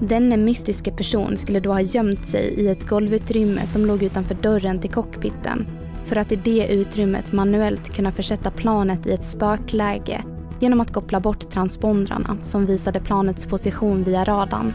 Denne 0.00 0.36
mystiska 0.36 0.90
person 0.90 1.36
skulle 1.36 1.60
då 1.60 1.72
ha 1.72 1.80
gömt 1.80 2.26
sig 2.26 2.54
i 2.56 2.68
ett 2.68 2.88
golvutrymme 2.88 3.66
som 3.66 3.86
låg 3.86 4.02
utanför 4.02 4.34
dörren 4.34 4.80
till 4.80 4.90
cockpiten 4.90 5.66
för 6.04 6.16
att 6.16 6.32
i 6.32 6.36
det 6.36 6.66
utrymmet 6.72 7.32
manuellt 7.32 7.94
kunna 7.94 8.12
försätta 8.12 8.50
planet 8.50 9.06
i 9.06 9.12
ett 9.12 9.24
spökläge 9.24 10.24
genom 10.60 10.80
att 10.80 10.92
koppla 10.92 11.20
bort 11.20 11.50
transpondrarna 11.50 12.36
som 12.42 12.66
visade 12.66 13.00
planets 13.00 13.46
position 13.46 14.04
via 14.04 14.24
radarn. 14.24 14.72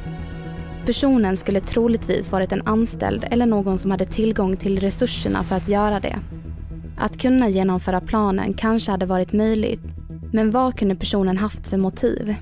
Personen 0.85 1.37
skulle 1.37 1.59
troligtvis 1.59 2.31
varit 2.31 2.51
en 2.51 2.67
anställd 2.67 3.25
eller 3.31 3.45
någon 3.45 3.77
som 3.77 3.91
hade 3.91 4.05
tillgång 4.05 4.57
till 4.57 4.79
resurserna 4.79 5.43
för 5.43 5.55
att 5.55 5.69
göra 5.69 5.99
det. 5.99 6.19
Att 6.97 7.17
kunna 7.17 7.49
genomföra 7.49 8.01
planen 8.01 8.53
kanske 8.53 8.91
hade 8.91 9.05
varit 9.05 9.33
möjligt 9.33 9.81
men 10.33 10.51
vad 10.51 10.77
kunde 10.77 10.95
personen 10.95 11.37
haft 11.37 11.67
för 11.67 11.77
motiv? 11.77 12.35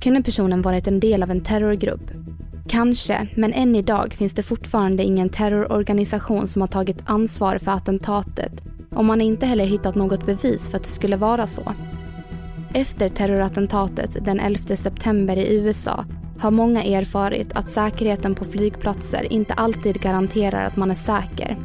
Kunde 0.00 0.22
personen 0.22 0.62
varit 0.62 0.86
en 0.86 1.00
del 1.00 1.22
av 1.22 1.30
en 1.30 1.40
terrorgrupp? 1.40 2.10
Kanske, 2.68 3.28
men 3.36 3.52
än 3.52 3.76
idag 3.76 4.14
finns 4.14 4.34
det 4.34 4.42
fortfarande 4.42 5.02
ingen 5.02 5.28
terrororganisation 5.28 6.46
som 6.46 6.62
har 6.62 6.68
tagit 6.68 7.02
ansvar 7.04 7.58
för 7.58 7.72
attentatet 7.72 8.52
och 8.90 9.04
man 9.04 9.20
har 9.20 9.26
inte 9.26 9.46
heller 9.46 9.66
hittat 9.66 9.94
något 9.94 10.26
bevis 10.26 10.70
för 10.70 10.76
att 10.76 10.82
det 10.82 10.88
skulle 10.88 11.16
vara 11.16 11.46
så. 11.46 11.74
Efter 12.72 13.08
terrorattentatet 13.08 14.24
den 14.24 14.40
11 14.40 14.76
september 14.76 15.36
i 15.36 15.56
USA 15.56 16.04
har 16.44 16.50
många 16.50 16.82
erfarit 16.82 17.52
att 17.52 17.70
säkerheten 17.70 18.34
på 18.34 18.44
flygplatser 18.44 19.32
inte 19.32 19.54
alltid 19.54 20.00
garanterar 20.00 20.64
att 20.64 20.76
man 20.76 20.90
är 20.90 20.94
säker. 20.94 21.56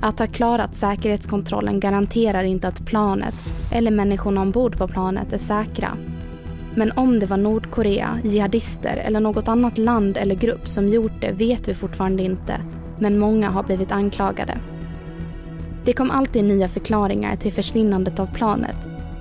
Att 0.00 0.18
ha 0.18 0.26
klarat 0.26 0.76
säkerhetskontrollen 0.76 1.80
garanterar 1.80 2.44
inte 2.44 2.68
att 2.68 2.86
planet 2.86 3.34
eller 3.72 3.90
människorna 3.90 4.40
ombord 4.40 4.78
på 4.78 4.88
planet 4.88 5.32
är 5.32 5.38
säkra. 5.38 5.96
Men 6.74 6.92
om 6.92 7.18
det 7.18 7.26
var 7.26 7.36
Nordkorea, 7.36 8.18
jihadister 8.24 8.96
eller 8.96 9.20
något 9.20 9.48
annat 9.48 9.78
land 9.78 10.16
eller 10.16 10.34
grupp 10.34 10.68
som 10.68 10.88
gjort 10.88 11.20
det 11.20 11.32
vet 11.32 11.68
vi 11.68 11.74
fortfarande 11.74 12.22
inte, 12.22 12.60
men 12.98 13.18
många 13.18 13.50
har 13.50 13.62
blivit 13.62 13.92
anklagade. 13.92 14.58
Det 15.84 15.92
kom 15.92 16.10
alltid 16.10 16.44
nya 16.44 16.68
förklaringar 16.68 17.36
till 17.36 17.52
försvinnandet 17.52 18.20
av 18.20 18.34
planet. 18.34 18.76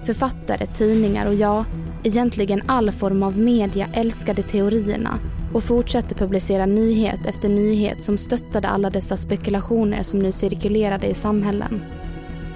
Författare, 0.05 0.65
tidningar 0.65 1.27
och 1.27 1.35
ja, 1.35 1.65
egentligen 2.03 2.61
all 2.65 2.91
form 2.91 3.23
av 3.23 3.39
media 3.39 3.87
älskade 3.93 4.43
teorierna 4.43 5.19
och 5.53 5.63
fortsatte 5.63 6.15
publicera 6.15 6.65
nyhet 6.65 7.25
efter 7.25 7.49
nyhet 7.49 8.03
som 8.03 8.17
stöttade 8.17 8.67
alla 8.67 8.89
dessa 8.89 9.17
spekulationer 9.17 10.03
som 10.03 10.19
nu 10.19 10.31
cirkulerade 10.31 11.07
i 11.07 11.13
samhällen. 11.13 11.81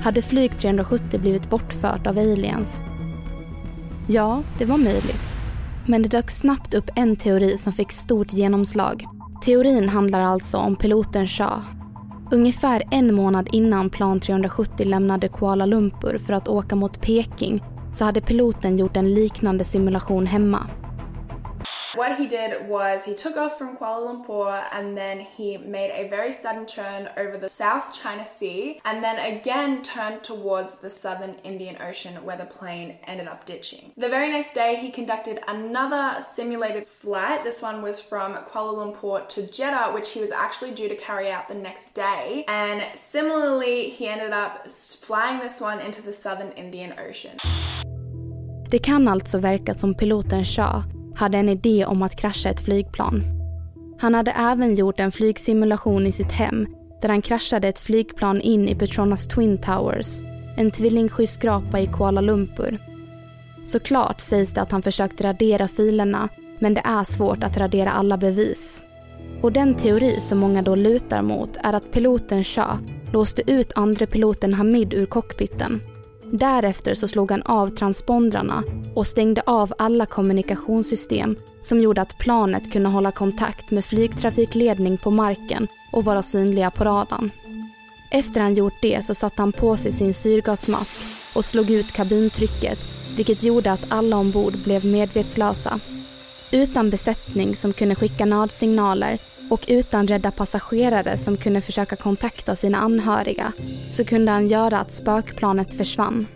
Hade 0.02 0.22
flyg 0.22 0.58
370 0.58 1.20
blivit 1.20 1.50
bortfört 1.50 2.08
av 2.08 2.18
aliens? 2.18 2.82
Ja, 4.08 4.44
det 4.58 4.66
var 4.66 4.78
möjligt. 4.78 5.22
Men 5.86 6.02
det 6.02 6.10
dök 6.10 6.30
snabbt 6.30 6.74
upp 6.74 6.90
en 6.96 7.16
teori 7.16 7.58
som 7.58 7.74
fick 7.74 7.92
stort 7.92 8.34
genomslag. 8.34 9.06
Teorin 9.46 9.90
handlar 9.90 10.22
alltså 10.22 10.58
om 10.58 10.76
piloten 10.76 11.28
Shah. 11.28 11.62
Ungefär 12.32 12.84
en 12.92 13.16
månad 13.16 13.50
innan 13.52 13.90
plan 13.90 14.20
370 14.20 14.86
lämnade 14.86 15.28
Kuala 15.28 15.66
Lumpur 15.66 16.18
för 16.18 16.34
att 16.34 16.48
åka 16.48 16.76
mot 16.76 17.02
Peking 17.02 17.64
så 17.92 18.06
hade 18.06 18.22
piloten 18.22 18.76
gjort 18.76 18.98
en 18.98 19.14
liknande 19.14 19.64
simulation 19.64 20.26
hemma. 20.26 20.68
What 21.96 22.18
he 22.18 22.26
did 22.26 22.70
was 22.70 23.04
he 23.04 23.14
took 23.14 23.36
off 23.36 23.58
from 23.58 23.76
Kuala 23.76 24.08
Lumpur 24.08 24.66
and 24.72 24.98
then 24.98 25.20
he 25.20 25.58
made 25.58 25.92
a 25.92 26.08
very 26.08 26.32
sudden 26.32 26.66
turn 26.66 27.10
over 27.18 27.38
the 27.38 27.50
South 27.50 27.94
China 27.94 28.26
Sea 28.26 28.80
and 28.86 29.04
then 29.04 29.20
again 29.20 29.84
turned 29.84 30.24
towards 30.24 30.80
the 30.80 30.90
southern 30.90 31.36
Indian 31.44 31.76
Ocean 31.82 32.14
where 32.24 32.38
the 32.38 32.46
plane 32.46 32.96
ended 33.04 33.28
up 33.28 33.46
ditching. 33.46 33.92
The 33.98 34.08
very 34.08 34.30
next 34.30 34.54
day, 34.54 34.78
he 34.78 34.90
conducted 34.90 35.42
another 35.50 36.22
simulated 36.22 36.86
flight. 36.86 37.44
This 37.44 37.62
one 37.62 37.82
was 37.82 38.00
from 38.00 38.36
Kuala 38.36 38.74
Lumpur 38.74 39.28
to 39.28 39.42
Jeddah, 39.42 39.92
which 39.94 40.12
he 40.12 40.22
was 40.22 40.32
actually 40.32 40.72
due 40.72 40.88
to 40.88 40.96
carry 40.96 41.30
out 41.30 41.50
the 41.50 41.56
next 41.56 41.94
day. 41.94 42.46
And 42.48 42.84
similarly, 42.96 43.90
he 43.90 44.08
ended 44.08 44.32
up 44.32 44.72
flying 44.72 45.42
this 45.42 45.60
one 45.60 45.82
into 45.82 46.02
the 46.02 46.14
southern 46.14 46.54
Indian 46.54 46.94
Ocean. 46.98 47.38
Det 48.70 48.80
kan 48.80 49.08
alltså 49.08 49.40
verka 49.40 49.74
som 49.74 49.96
piloten 49.96 50.46
Shah 50.46 50.84
hade 51.22 51.38
en 51.38 51.50
idé 51.50 51.86
om 51.86 52.02
att 52.02 52.16
krascha 52.16 52.50
ett 52.50 52.60
flygplan. 52.60 53.24
Han 54.00 54.14
hade 54.14 54.32
även 54.32 54.76
gjort 54.76 55.00
en 55.00 55.12
flygsimulation 55.12 56.08
i 56.08 56.12
sitt 56.12 56.32
hem 56.32 56.68
där 57.02 57.10
han 57.10 57.22
kraschade 57.22 57.68
ett 57.68 57.80
flygplan 57.80 58.42
in 58.42 58.68
i 58.68 58.76
Petronas 58.76 59.28
Twin 59.28 59.58
Towers, 59.58 60.24
en 60.58 60.72
tvillingskyskrapa 60.72 61.80
i 61.80 61.88
Kuala 61.88 62.22
Lumpur. 62.22 62.80
Såklart 63.66 64.20
sägs 64.20 64.54
det 64.54 64.62
att 64.62 64.72
han 64.72 64.82
försökt 64.82 65.22
radera 65.22 65.68
filerna 65.68 66.30
men 66.60 66.74
det 66.74 66.82
är 66.86 67.04
svårt 67.04 67.44
att 67.44 67.58
radera 67.58 67.92
alla 67.92 68.18
bevis. 68.18 68.84
Och 69.42 69.52
den 69.52 69.76
teori 69.76 70.20
som 70.20 70.38
många 70.38 70.62
då 70.62 70.76
lutar 70.76 71.22
mot 71.22 71.58
är 71.64 71.74
att 71.74 71.92
piloten 71.92 72.44
Shah 72.44 72.78
låste 73.14 73.52
ut 73.52 73.72
andre 73.76 74.06
piloten 74.06 74.54
Hamid 74.54 74.94
ur 74.94 75.06
cockpiten 75.06 75.82
Därefter 76.32 76.94
så 76.94 77.08
slog 77.08 77.32
han 77.32 77.42
av 77.42 77.68
transpondrarna 77.68 78.64
och 78.96 79.08
stängde 79.08 79.42
av 79.46 79.74
alla 79.78 80.06
kommunikationssystem 80.06 81.36
som 81.62 81.82
gjorde 81.82 82.02
att 82.02 82.18
planet 82.18 82.72
kunde 82.72 82.90
hålla 82.90 83.12
kontakt 83.12 83.72
med 83.72 83.86
flygtrafikledning 83.86 84.98
på 84.98 85.12
marken 85.12 85.68
och 85.92 86.06
vara 86.06 86.22
synliga 86.22 86.72
på 86.72 86.84
radarn. 86.84 87.32
Efter 88.12 88.42
han 88.42 88.54
gjort 88.54 88.82
det 88.82 89.06
så 89.06 89.16
satte 89.16 89.42
han 89.42 89.52
på 89.52 89.78
sig 89.78 89.92
sin 89.92 90.14
syrgasmask 90.14 91.02
och 91.36 91.46
slog 91.46 91.72
ut 91.72 91.92
kabintrycket 91.92 92.80
vilket 93.16 93.44
gjorde 93.44 93.72
att 93.72 93.86
alla 93.90 94.18
ombord 94.18 94.64
blev 94.64 94.86
medvetslösa. 94.86 95.80
Utan 96.52 96.90
besättning 96.90 97.56
som 97.56 97.74
kunde 97.74 97.96
skicka 97.96 98.26
nödsignaler 98.26 99.18
och 99.52 99.66
utan 99.68 100.08
rädda 100.08 100.32
passagerare 100.32 101.18
som 101.18 101.38
kunde 101.38 101.62
försöka 101.62 101.96
kontakta 101.96 102.56
sina 102.56 102.78
anhöriga 102.78 103.52
så 103.92 104.06
kunde 104.06 104.32
han 104.32 104.48
göra 104.48 104.80
att 104.80 104.92
spökplanet 104.92 105.74
försvann. 105.74 106.28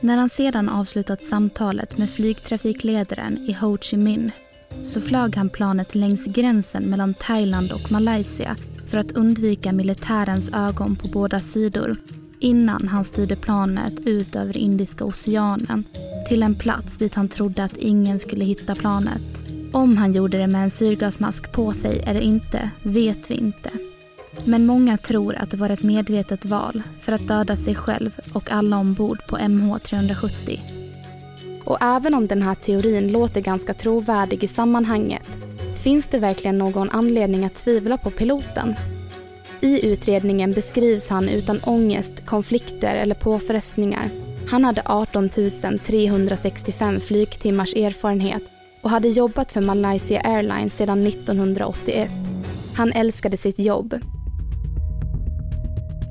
När 0.00 0.16
han 0.16 0.28
sedan 0.28 0.68
avslutat 0.68 1.22
samtalet 1.22 1.98
med 1.98 2.10
flygtrafikledaren 2.10 3.38
i 3.38 3.52
Ho 3.52 3.78
Chi 3.78 3.96
Minh 3.96 4.30
så 4.84 5.00
flög 5.00 5.36
han 5.36 5.48
planet 5.48 5.94
längs 5.94 6.26
gränsen 6.26 6.82
mellan 6.82 7.14
Thailand 7.14 7.72
och 7.72 7.92
Malaysia 7.92 8.56
för 8.86 8.98
att 8.98 9.12
undvika 9.12 9.72
militärens 9.72 10.50
ögon 10.54 10.96
på 10.96 11.08
båda 11.08 11.40
sidor 11.40 11.96
innan 12.40 12.88
han 12.88 13.04
styrde 13.04 13.36
planet 13.36 14.00
ut 14.06 14.36
över 14.36 14.56
Indiska 14.56 15.04
oceanen 15.04 15.84
till 16.28 16.42
en 16.42 16.54
plats 16.54 16.98
dit 16.98 17.14
han 17.14 17.28
trodde 17.28 17.64
att 17.64 17.76
ingen 17.76 18.18
skulle 18.18 18.44
hitta 18.44 18.74
planet. 18.74 19.41
Om 19.72 19.96
han 19.96 20.12
gjorde 20.12 20.38
det 20.38 20.46
med 20.46 20.62
en 20.62 20.70
syrgasmask 20.70 21.52
på 21.52 21.72
sig 21.72 22.02
eller 22.06 22.20
inte 22.20 22.70
vet 22.82 23.30
vi 23.30 23.34
inte. 23.34 23.70
Men 24.44 24.66
många 24.66 24.96
tror 24.96 25.34
att 25.34 25.50
det 25.50 25.56
var 25.56 25.70
ett 25.70 25.82
medvetet 25.82 26.44
val 26.44 26.82
för 27.00 27.12
att 27.12 27.28
döda 27.28 27.56
sig 27.56 27.74
själv 27.74 28.20
och 28.32 28.50
alla 28.50 28.78
ombord 28.78 29.26
på 29.26 29.36
MH370. 29.36 30.60
Och 31.64 31.78
även 31.80 32.14
om 32.14 32.26
den 32.26 32.42
här 32.42 32.54
teorin 32.54 33.12
låter 33.12 33.40
ganska 33.40 33.74
trovärdig 33.74 34.44
i 34.44 34.48
sammanhanget 34.48 35.38
finns 35.82 36.08
det 36.08 36.18
verkligen 36.18 36.58
någon 36.58 36.90
anledning 36.90 37.44
att 37.44 37.54
tvivla 37.54 37.98
på 37.98 38.10
piloten? 38.10 38.74
I 39.60 39.86
utredningen 39.86 40.52
beskrivs 40.52 41.08
han 41.08 41.28
utan 41.28 41.60
ångest, 41.64 42.26
konflikter 42.26 42.94
eller 42.94 43.14
påfrestningar. 43.14 44.10
Han 44.48 44.64
hade 44.64 44.82
18 44.84 45.28
365 45.84 47.00
flygtimmars 47.00 47.74
erfarenhet 47.74 48.42
och 48.82 48.90
hade 48.90 49.08
jobbat 49.08 49.52
för 49.52 49.60
Malaysia 49.60 50.20
Airlines 50.20 50.76
sedan 50.76 51.06
1981. 51.06 52.10
Han 52.74 52.92
älskade 52.92 53.36
sitt 53.36 53.58
jobb. 53.58 53.94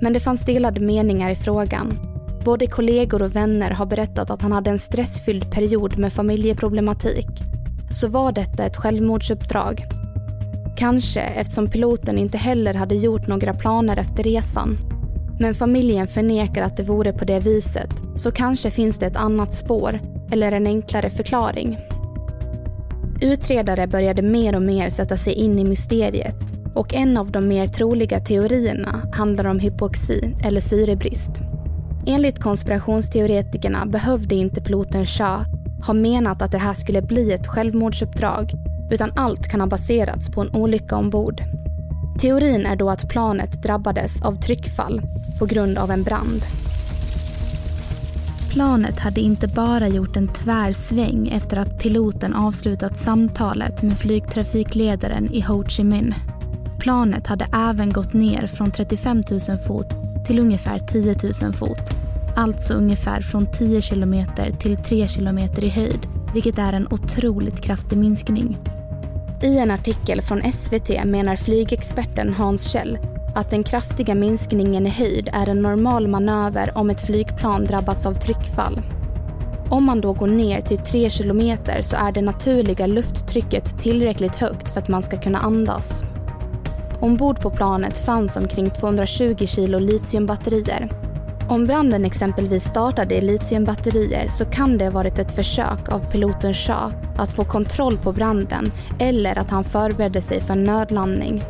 Men 0.01 0.13
det 0.13 0.19
fanns 0.19 0.41
delade 0.41 0.79
meningar 0.79 1.29
i 1.29 1.35
frågan. 1.35 1.99
Både 2.45 2.67
kollegor 2.67 3.21
och 3.21 3.35
vänner 3.35 3.71
har 3.71 3.85
berättat 3.85 4.29
att 4.29 4.41
han 4.41 4.51
hade 4.51 4.69
en 4.69 4.79
stressfylld 4.79 5.51
period 5.51 5.97
med 5.97 6.13
familjeproblematik. 6.13 7.27
Så 7.91 8.07
var 8.07 8.31
detta 8.31 8.65
ett 8.65 8.77
självmordsuppdrag? 8.77 9.83
Kanske 10.77 11.21
eftersom 11.21 11.69
piloten 11.69 12.17
inte 12.17 12.37
heller 12.37 12.73
hade 12.73 12.95
gjort 12.95 13.27
några 13.27 13.53
planer 13.53 13.97
efter 13.97 14.23
resan. 14.23 14.77
Men 15.39 15.53
familjen 15.53 16.07
förnekar 16.07 16.63
att 16.63 16.77
det 16.77 16.83
vore 16.83 17.13
på 17.13 17.25
det 17.25 17.39
viset, 17.39 17.91
så 18.15 18.31
kanske 18.31 18.71
finns 18.71 18.99
det 18.99 19.05
ett 19.05 19.15
annat 19.15 19.55
spår 19.55 19.99
eller 20.31 20.51
en 20.51 20.67
enklare 20.67 21.09
förklaring. 21.09 21.77
Utredare 23.21 23.87
började 23.87 24.21
mer 24.21 24.55
och 24.55 24.61
mer 24.61 24.89
sätta 24.89 25.17
sig 25.17 25.33
in 25.33 25.59
i 25.59 25.63
mysteriet 25.63 26.35
och 26.75 26.93
en 26.93 27.17
av 27.17 27.31
de 27.31 27.47
mer 27.47 27.65
troliga 27.65 28.19
teorierna 28.19 29.09
handlar 29.13 29.45
om 29.45 29.59
hypoxi 29.59 30.35
eller 30.43 30.61
syrebrist. 30.61 31.31
Enligt 32.05 32.39
konspirationsteoretikerna 32.39 33.85
behövde 33.85 34.35
inte 34.35 34.61
piloten 34.61 35.05
Shah 35.05 35.41
ha 35.87 35.93
menat 35.93 36.41
att 36.41 36.51
det 36.51 36.57
här 36.57 36.73
skulle 36.73 37.01
bli 37.01 37.31
ett 37.31 37.47
självmordsuppdrag 37.47 38.51
utan 38.91 39.11
allt 39.15 39.47
kan 39.47 39.59
ha 39.59 39.67
baserats 39.67 40.29
på 40.29 40.41
en 40.41 40.55
olycka 40.55 40.95
ombord. 40.95 41.41
Teorin 42.19 42.65
är 42.65 42.75
då 42.75 42.89
att 42.89 43.09
planet 43.09 43.63
drabbades 43.63 44.21
av 44.21 44.35
tryckfall 44.35 45.01
på 45.39 45.45
grund 45.45 45.77
av 45.77 45.91
en 45.91 46.03
brand. 46.03 46.41
Planet 48.51 48.99
hade 48.99 49.21
inte 49.21 49.47
bara 49.47 49.87
gjort 49.87 50.17
en 50.17 50.27
tvärsväng 50.27 51.27
efter 51.27 51.57
att 51.57 51.79
piloten 51.79 52.33
avslutat 52.33 52.97
samtalet 52.97 53.81
med 53.81 53.97
flygtrafikledaren 53.97 55.33
i 55.33 55.41
Ho 55.41 55.63
Chi 55.67 55.83
Minh. 55.83 56.15
Planet 56.79 57.27
hade 57.27 57.47
även 57.53 57.93
gått 57.93 58.13
ner 58.13 58.47
från 58.47 58.71
35 58.71 59.23
000 59.31 59.57
fot 59.67 59.87
till 60.27 60.39
ungefär 60.39 60.79
10 60.79 61.15
000 61.43 61.53
fot. 61.53 61.95
Alltså 62.35 62.73
ungefär 62.73 63.21
från 63.21 63.51
10 63.51 63.81
kilometer 63.81 64.51
till 64.51 64.77
3 64.77 65.07
kilometer 65.07 65.63
i 65.63 65.69
höjd, 65.69 66.07
vilket 66.33 66.57
är 66.57 66.73
en 66.73 66.87
otroligt 66.87 67.61
kraftig 67.61 67.97
minskning. 67.97 68.57
I 69.41 69.57
en 69.57 69.71
artikel 69.71 70.21
från 70.21 70.51
SVT 70.51 71.05
menar 71.05 71.35
flygexperten 71.35 72.33
Hans 72.33 72.71
Kjell 72.71 72.97
att 73.35 73.49
den 73.49 73.63
kraftiga 73.63 74.15
minskningen 74.15 74.87
i 74.87 74.89
höjd 74.89 75.29
är 75.33 75.49
en 75.49 75.61
normal 75.61 76.07
manöver 76.07 76.77
om 76.77 76.89
ett 76.89 77.01
flygplan 77.01 77.65
drabbats 77.65 78.05
av 78.05 78.13
tryckfall. 78.13 78.81
Om 79.69 79.83
man 79.83 80.01
då 80.01 80.13
går 80.13 80.27
ner 80.27 80.61
till 80.61 80.77
3 80.77 81.09
kilometer 81.09 81.81
så 81.81 81.95
är 81.95 82.11
det 82.11 82.21
naturliga 82.21 82.87
lufttrycket 82.87 83.79
tillräckligt 83.79 84.35
högt 84.35 84.71
för 84.71 84.79
att 84.79 84.87
man 84.87 85.03
ska 85.03 85.21
kunna 85.21 85.39
andas. 85.39 86.03
Ombord 86.99 87.41
på 87.41 87.49
planet 87.49 87.97
fanns 87.97 88.37
omkring 88.37 88.69
220 88.69 89.45
kilo 89.45 89.79
litiumbatterier. 89.79 90.89
Om 91.49 91.65
branden 91.65 92.05
exempelvis 92.05 92.63
startade 92.63 93.15
i 93.15 93.21
litiumbatterier 93.21 94.27
så 94.27 94.45
kan 94.45 94.77
det 94.77 94.85
ha 94.85 94.91
varit 94.91 95.19
ett 95.19 95.31
försök 95.31 95.89
av 95.89 96.11
piloten 96.11 96.53
Shah 96.53 96.91
att 97.17 97.33
få 97.33 97.43
kontroll 97.43 97.97
på 97.97 98.11
branden 98.11 98.71
eller 98.99 99.39
att 99.39 99.49
han 99.49 99.63
förberedde 99.63 100.21
sig 100.21 100.39
för 100.39 100.53
en 100.53 100.63
nödlandning. 100.63 101.43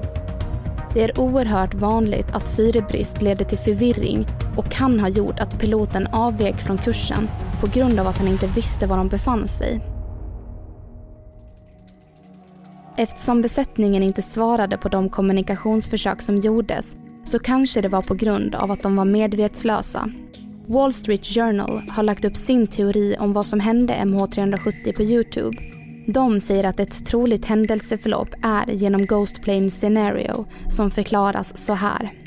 Det 0.94 1.04
är 1.04 1.20
oerhört 1.20 1.74
vanligt 1.74 2.32
att 2.32 2.50
syrebrist 2.50 3.22
leder 3.22 3.46
till 3.46 3.58
förvirring 3.58 4.28
och 4.58 4.72
kan 4.72 5.00
ha 5.00 5.10
gjort 5.10 5.40
att 5.40 5.60
piloten 5.60 6.08
avvek 6.08 6.62
från 6.62 6.78
kursen 6.78 7.30
på 7.62 7.68
grund 7.68 8.00
av 8.00 8.08
att 8.08 8.18
han 8.18 8.28
inte 8.28 8.48
visste 8.48 8.88
var 8.88 8.98
de 8.98 9.10
befann 9.10 9.48
sig. 9.48 9.82
Eftersom 12.98 13.42
besättningen 13.42 14.04
inte 14.04 14.22
svarade 14.22 14.78
på 14.78 14.90
de 14.90 15.10
kommunikationsförsök 15.10 16.22
som 16.22 16.36
gjordes 16.36 16.96
så 17.26 17.40
kanske 17.40 17.82
det 17.82 17.90
var 17.90 18.02
på 18.02 18.14
grund 18.14 18.56
av 18.56 18.72
att 18.72 18.84
de 18.84 18.96
var 18.96 19.06
medvetslösa. 19.06 20.10
Wall 20.68 20.94
Street 20.94 21.26
Journal 21.26 21.82
har 21.90 22.04
lagt 22.04 22.26
upp 22.26 22.38
sin 22.38 22.68
teori 22.68 23.16
om 23.20 23.34
vad 23.34 23.46
som 23.46 23.60
hände 23.60 23.94
MH370 23.94 24.96
på 24.96 25.04
Youtube 25.04 25.71
de 26.06 26.42
säger 26.42 26.64
att 26.64 26.80
ett 26.80 27.06
troligt 27.06 27.46
händelseförlopp 27.46 28.36
är 28.44 28.72
genom 28.72 29.06
Ghost 29.06 29.42
Plane 29.42 29.70
Scenario 29.70 30.46
som 30.70 30.92
förklaras 30.92 31.66
så 31.66 31.74
här. 31.74 32.21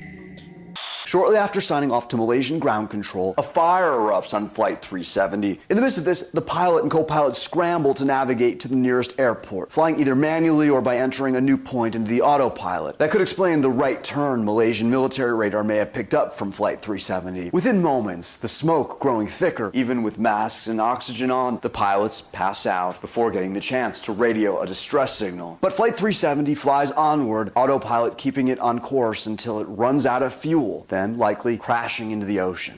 Shortly 1.15 1.37
after 1.37 1.61
signing 1.61 1.93
off 1.93 2.09
to 2.09 2.17
Malaysian 2.17 2.59
ground 2.59 2.91
control, 2.91 3.37
a 3.39 3.43
fire 3.45 3.93
erupts 3.93 4.35
on 4.35 4.49
Flight 4.49 4.83
370. 4.83 5.61
In 5.71 5.77
the 5.77 5.81
midst 5.81 5.97
of 5.97 6.05
this, 6.05 6.23
the 6.31 6.43
pilot 6.43 6.83
and 6.83 6.91
co 6.91 7.05
pilot 7.05 7.37
scramble 7.37 7.95
to 7.95 8.05
navigate 8.05 8.59
to 8.59 8.67
the 8.67 8.75
nearest 8.75 9.15
airport, 9.17 9.71
flying 9.71 10.01
either 10.01 10.17
manually 10.17 10.69
or 10.69 10.83
by 10.83 10.97
entering 10.97 11.37
a 11.37 11.41
new 11.41 11.57
point 11.57 11.95
into 11.95 12.11
the 12.11 12.21
autopilot. 12.21 12.99
That 12.99 13.13
could 13.13 13.21
explain 13.21 13.61
the 13.61 13.71
right 13.71 14.03
turn 14.03 14.45
Malaysian 14.45 14.91
military 14.91 15.33
radar 15.35 15.63
may 15.63 15.77
have 15.77 15.93
picked 15.93 16.15
up 16.15 16.35
from 16.35 16.51
Flight 16.51 16.83
370. 16.83 17.51
Within 17.51 17.81
moments, 17.81 18.37
the 18.37 18.49
smoke 18.49 18.99
growing 18.99 19.29
thicker, 19.29 19.71
even 19.73 20.03
with 20.03 20.19
masks 20.19 20.67
and 20.67 20.81
oxygen 20.81 21.31
on, 21.31 21.61
the 21.63 21.71
pilots 21.71 22.23
pass 22.33 22.67
out 22.67 23.01
before 23.01 23.31
getting 23.31 23.53
the 23.53 23.61
chance 23.61 24.01
to 24.01 24.11
radio 24.13 24.61
a 24.61 24.67
distress 24.67 25.15
signal. 25.15 25.59
But 25.61 25.75
Flight 25.75 25.95
370 25.95 26.57
flies 26.57 26.91
onward, 26.91 27.53
autopilot 27.55 28.19
keeping 28.19 28.49
it 28.49 28.59
on 28.59 28.81
course 28.81 29.27
until 29.29 29.61
it 29.61 29.67
runs 29.67 30.07
out 30.07 30.25
of 30.25 30.35
fuel, 30.35 30.87
then 30.89 31.04
likely 31.13 31.59
crashing 31.59 32.11
into 32.13 32.27
the 32.27 32.41
ocean. 32.41 32.77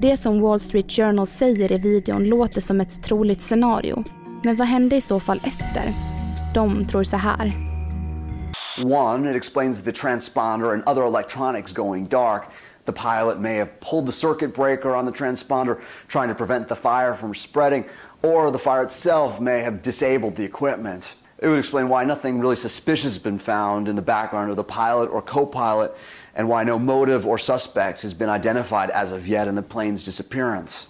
Det 0.00 0.16
som 0.16 0.40
Wall 0.40 0.60
Street 0.60 0.90
Journal 0.90 1.26
säger 1.26 1.72
i 1.72 1.78
videon 1.78 2.24
låter 2.24 2.60
som 2.60 2.80
ett 2.80 3.02
troligt 3.02 3.40
scenario. 3.40 4.04
Men 4.44 4.56
vad 4.56 4.66
hände 4.66 4.96
i 4.96 5.00
så 5.00 5.20
fall 5.20 5.40
efter? 5.44 5.94
De 6.54 6.84
tror 6.86 7.04
så 7.04 7.16
här. 7.16 7.52
One, 8.84 9.30
it 9.30 9.36
explains 9.36 9.82
the 9.82 9.92
transponder 9.92 10.72
and 10.72 10.82
other 10.86 11.02
electronics 11.02 11.72
going 11.72 12.06
dark. 12.06 12.42
The 12.84 12.92
pilot 12.92 13.40
may 13.40 13.56
have 13.56 13.80
pulled 13.80 14.06
the 14.06 14.12
circuit 14.12 14.54
breaker 14.54 14.94
on 14.94 15.06
the 15.06 15.12
transponder, 15.12 15.80
trying 16.08 16.28
to 16.28 16.34
prevent 16.34 16.68
the 16.68 16.74
fire 16.74 17.14
from 17.14 17.34
spreading, 17.34 17.84
or 18.22 18.50
the 18.50 18.58
fire 18.58 18.82
itself 18.82 19.40
may 19.40 19.60
have 19.60 19.82
disabled 19.82 20.36
the 20.36 20.44
equipment. 20.44 21.16
It 21.38 21.48
would 21.48 21.58
explain 21.58 21.88
why 21.88 22.04
nothing 22.04 22.40
really 22.40 22.56
suspicious 22.56 23.14
has 23.14 23.18
been 23.18 23.38
found 23.38 23.88
in 23.88 23.96
the 23.96 24.02
background 24.02 24.50
of 24.50 24.56
the 24.56 24.64
pilot 24.64 25.06
or 25.10 25.22
co 25.22 25.46
pilot, 25.46 25.96
and 26.36 26.48
why 26.48 26.64
no 26.64 26.78
motive 26.78 27.28
or 27.28 27.38
suspects 27.38 28.02
has 28.02 28.18
been 28.18 28.30
identified 28.30 28.90
as 28.90 29.12
of 29.12 29.28
yet 29.28 29.48
in 29.48 29.56
the 29.56 29.62
plane's 29.62 30.04
disappearance. 30.04 30.88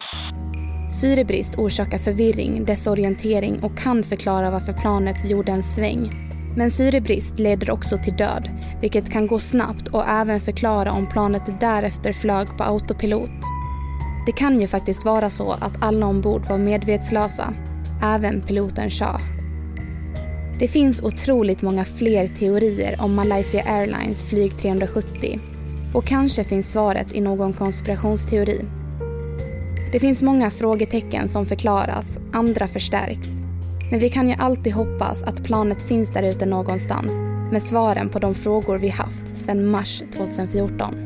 Syrebrist 0.90 1.58
orsakar 1.58 1.98
förvirring, 1.98 2.64
desorientering 2.64 3.62
och 3.62 3.78
kan 3.78 4.04
förklara 4.04 4.50
varför 4.50 4.72
planet 4.72 5.30
gjorde 5.30 5.52
en 5.52 5.62
sväng. 5.62 6.30
Men 6.56 6.70
syrebrist 6.70 7.38
leder 7.38 7.70
också 7.70 7.96
till 7.96 8.16
död, 8.16 8.50
vilket 8.80 9.10
kan 9.10 9.26
gå 9.26 9.38
snabbt 9.38 9.88
och 9.88 10.08
även 10.08 10.40
förklara 10.40 10.92
om 10.92 11.06
planet 11.06 11.60
därefter 11.60 12.12
flög 12.12 12.48
på 12.58 12.64
autopilot. 12.64 13.30
Det 14.26 14.32
kan 14.32 14.60
ju 14.60 14.66
faktiskt 14.66 15.04
vara 15.04 15.30
så 15.30 15.50
att 15.50 15.82
alla 15.82 16.06
ombord 16.06 16.46
var 16.48 16.58
medvetslösa, 16.58 17.54
även 18.02 18.42
piloten 18.42 18.90
Shah. 18.90 19.20
Det 20.58 20.68
finns 20.68 21.02
otroligt 21.02 21.62
många 21.62 21.84
fler 21.84 22.26
teorier 22.26 22.96
om 23.00 23.14
Malaysia 23.14 23.62
Airlines 23.62 24.22
flyg 24.22 24.58
370 24.58 25.38
och 25.94 26.04
kanske 26.04 26.44
finns 26.44 26.72
svaret 26.72 27.12
i 27.12 27.20
någon 27.20 27.52
konspirationsteori. 27.52 28.64
Det 29.92 30.00
finns 30.00 30.22
många 30.22 30.50
frågetecken 30.50 31.28
som 31.28 31.46
förklaras, 31.46 32.18
andra 32.32 32.66
förstärks. 32.66 33.28
Men 33.90 34.00
vi 34.00 34.08
kan 34.08 34.28
ju 34.28 34.34
alltid 34.34 34.72
hoppas 34.72 35.22
att 35.22 35.44
planet 35.44 35.82
finns 35.82 36.10
där 36.10 36.22
ute 36.22 36.46
någonstans 36.46 37.12
med 37.52 37.62
svaren 37.62 38.08
på 38.08 38.18
de 38.18 38.34
frågor 38.34 38.78
vi 38.78 38.88
haft 38.88 39.36
sedan 39.36 39.70
mars 39.70 40.02
2014. 40.16 41.03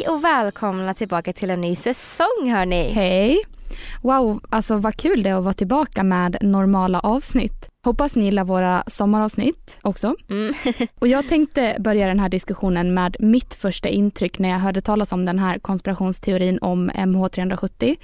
Hej 0.00 0.08
och 0.08 0.24
välkomna 0.24 0.94
tillbaka 0.94 1.32
till 1.32 1.50
en 1.50 1.60
ny 1.60 1.76
säsong 1.76 2.50
hörni. 2.52 2.90
Hej! 2.92 3.38
Wow, 4.02 4.40
alltså 4.48 4.76
vad 4.76 4.96
kul 4.96 5.22
det 5.22 5.30
är 5.30 5.34
att 5.34 5.44
vara 5.44 5.54
tillbaka 5.54 6.02
med 6.02 6.36
normala 6.40 7.00
avsnitt. 7.00 7.68
Hoppas 7.84 8.14
ni 8.14 8.24
gillar 8.24 8.44
våra 8.44 8.84
sommaravsnitt 8.86 9.78
också. 9.82 10.14
Mm. 10.30 10.54
och 10.98 11.08
jag 11.08 11.28
tänkte 11.28 11.76
börja 11.78 12.06
den 12.06 12.20
här 12.20 12.28
diskussionen 12.28 12.94
med 12.94 13.16
mitt 13.18 13.54
första 13.54 13.88
intryck 13.88 14.38
när 14.38 14.48
jag 14.48 14.58
hörde 14.58 14.80
talas 14.80 15.12
om 15.12 15.24
den 15.24 15.38
här 15.38 15.58
konspirationsteorin 15.58 16.58
om 16.58 16.90
MH370. 16.90 17.96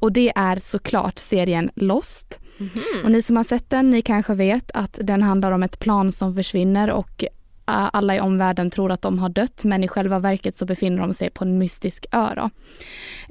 Och 0.00 0.12
det 0.12 0.32
är 0.34 0.58
såklart 0.62 1.18
serien 1.18 1.70
Lost. 1.74 2.40
Mhm. 2.58 3.04
Och 3.04 3.10
ni 3.10 3.22
som 3.22 3.36
har 3.36 3.44
sett 3.44 3.70
den, 3.70 3.90
ni 3.90 4.02
kanske 4.02 4.34
vet 4.34 4.70
att 4.74 4.98
den 5.02 5.22
handlar 5.22 5.52
om 5.52 5.62
ett 5.62 5.78
plan 5.78 6.12
som 6.12 6.34
försvinner 6.34 6.90
och 6.90 7.24
alla 7.68 8.16
i 8.16 8.20
omvärlden 8.20 8.70
tror 8.70 8.92
att 8.92 9.02
de 9.02 9.18
har 9.18 9.28
dött 9.28 9.64
men 9.64 9.84
i 9.84 9.88
själva 9.88 10.18
verket 10.18 10.56
så 10.56 10.66
befinner 10.66 11.00
de 11.00 11.14
sig 11.14 11.30
på 11.30 11.44
en 11.44 11.58
mystisk 11.58 12.06
ö. 12.12 12.28
Då. 12.36 12.42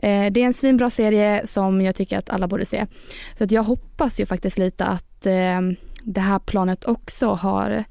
Eh, 0.08 0.32
Det 0.32 0.42
är 0.42 0.46
en 0.46 0.54
svinbra 0.54 0.90
serie 0.90 1.42
som 1.46 1.82
jag 1.82 1.96
tycker 1.96 2.18
att 2.18 2.30
alla 2.30 2.48
borde 2.48 2.66
se. 2.66 2.86
Så 3.38 3.44
att 3.44 3.52
jag 3.52 3.64
hoppas 3.64 4.20
ju 4.20 4.26
faktiskt 4.26 4.58
lite 4.58 4.86
att 4.86 5.26
eh, 5.26 5.62
det 6.04 6.22
här 6.22 6.40
planet 6.40 6.86
också 6.86 7.28
har 7.34 7.84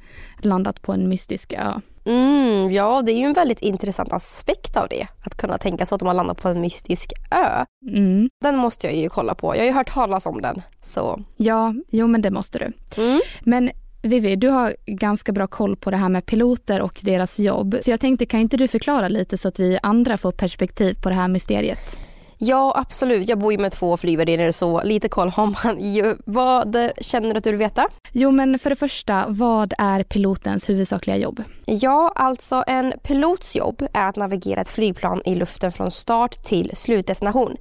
landat 0.42 0.82
på 0.82 0.92
en 0.92 1.08
mystisk 1.08 1.52
ö. 1.52 1.80
Mm, 2.04 2.72
ja, 2.72 3.02
det 3.06 3.12
är 3.12 3.16
ju 3.16 3.24
en 3.24 3.32
väldigt 3.32 3.62
intressant 3.62 4.12
aspekt 4.12 4.76
av 4.76 4.86
det. 4.90 5.06
Att 5.24 5.36
kunna 5.36 5.58
tänka 5.58 5.86
sig 5.86 5.94
att 5.94 5.98
de 6.00 6.06
har 6.08 6.14
landat 6.14 6.42
på 6.42 6.48
en 6.48 6.60
mystisk 6.60 7.12
ö. 7.30 7.64
Mm. 7.90 8.28
Den 8.44 8.56
måste 8.56 8.86
jag 8.86 8.96
ju 8.96 9.08
kolla 9.08 9.34
på. 9.34 9.54
Jag 9.56 9.60
har 9.60 9.66
ju 9.66 9.72
hört 9.72 9.92
talas 9.92 10.26
om 10.26 10.40
den. 10.42 10.62
Så. 10.82 11.22
Ja, 11.36 11.74
jo 11.90 12.06
men 12.06 12.22
det 12.22 12.30
måste 12.30 12.58
du. 12.58 12.72
Mm. 13.02 13.20
Men 13.40 13.70
Vivi, 14.06 14.36
du 14.36 14.48
har 14.48 14.76
ganska 14.86 15.32
bra 15.32 15.46
koll 15.46 15.76
på 15.76 15.90
det 15.90 15.96
här 15.96 16.08
med 16.08 16.26
piloter 16.26 16.80
och 16.80 17.00
deras 17.02 17.40
jobb. 17.40 17.76
Så 17.80 17.90
jag 17.90 18.00
tänkte, 18.00 18.26
kan 18.26 18.40
inte 18.40 18.56
du 18.56 18.68
förklara 18.68 19.08
lite 19.08 19.36
så 19.36 19.48
att 19.48 19.60
vi 19.60 19.78
andra 19.82 20.16
får 20.16 20.32
perspektiv 20.32 20.94
på 21.02 21.08
det 21.08 21.14
här 21.14 21.28
mysteriet? 21.28 21.98
Ja, 22.38 22.72
absolut. 22.76 23.28
Jag 23.28 23.38
bor 23.38 23.52
ju 23.52 23.58
med 23.58 23.72
två 23.72 23.96
flygvärdinnor 23.96 24.52
så 24.52 24.82
lite 24.82 25.08
koll 25.08 25.28
har 25.28 25.46
man 25.46 25.80
ju. 25.80 26.16
Vad 26.24 26.76
känner 27.00 27.30
du 27.30 27.38
att 27.38 27.44
du 27.44 27.50
vill 27.50 27.58
veta? 27.58 27.86
Jo, 28.12 28.30
men 28.30 28.58
för 28.58 28.70
det 28.70 28.76
första, 28.76 29.24
vad 29.28 29.74
är 29.78 30.02
pilotens 30.02 30.68
huvudsakliga 30.68 31.16
jobb? 31.16 31.42
Ja, 31.64 32.12
alltså 32.14 32.64
en 32.66 32.92
pilots 33.02 33.56
jobb 33.56 33.86
är 33.92 34.08
att 34.08 34.16
navigera 34.16 34.60
ett 34.60 34.68
flygplan 34.68 35.22
i 35.24 35.34
luften 35.34 35.72
från 35.72 35.90
start 35.90 36.44
till 36.44 36.70
slutdestination. 36.74 37.56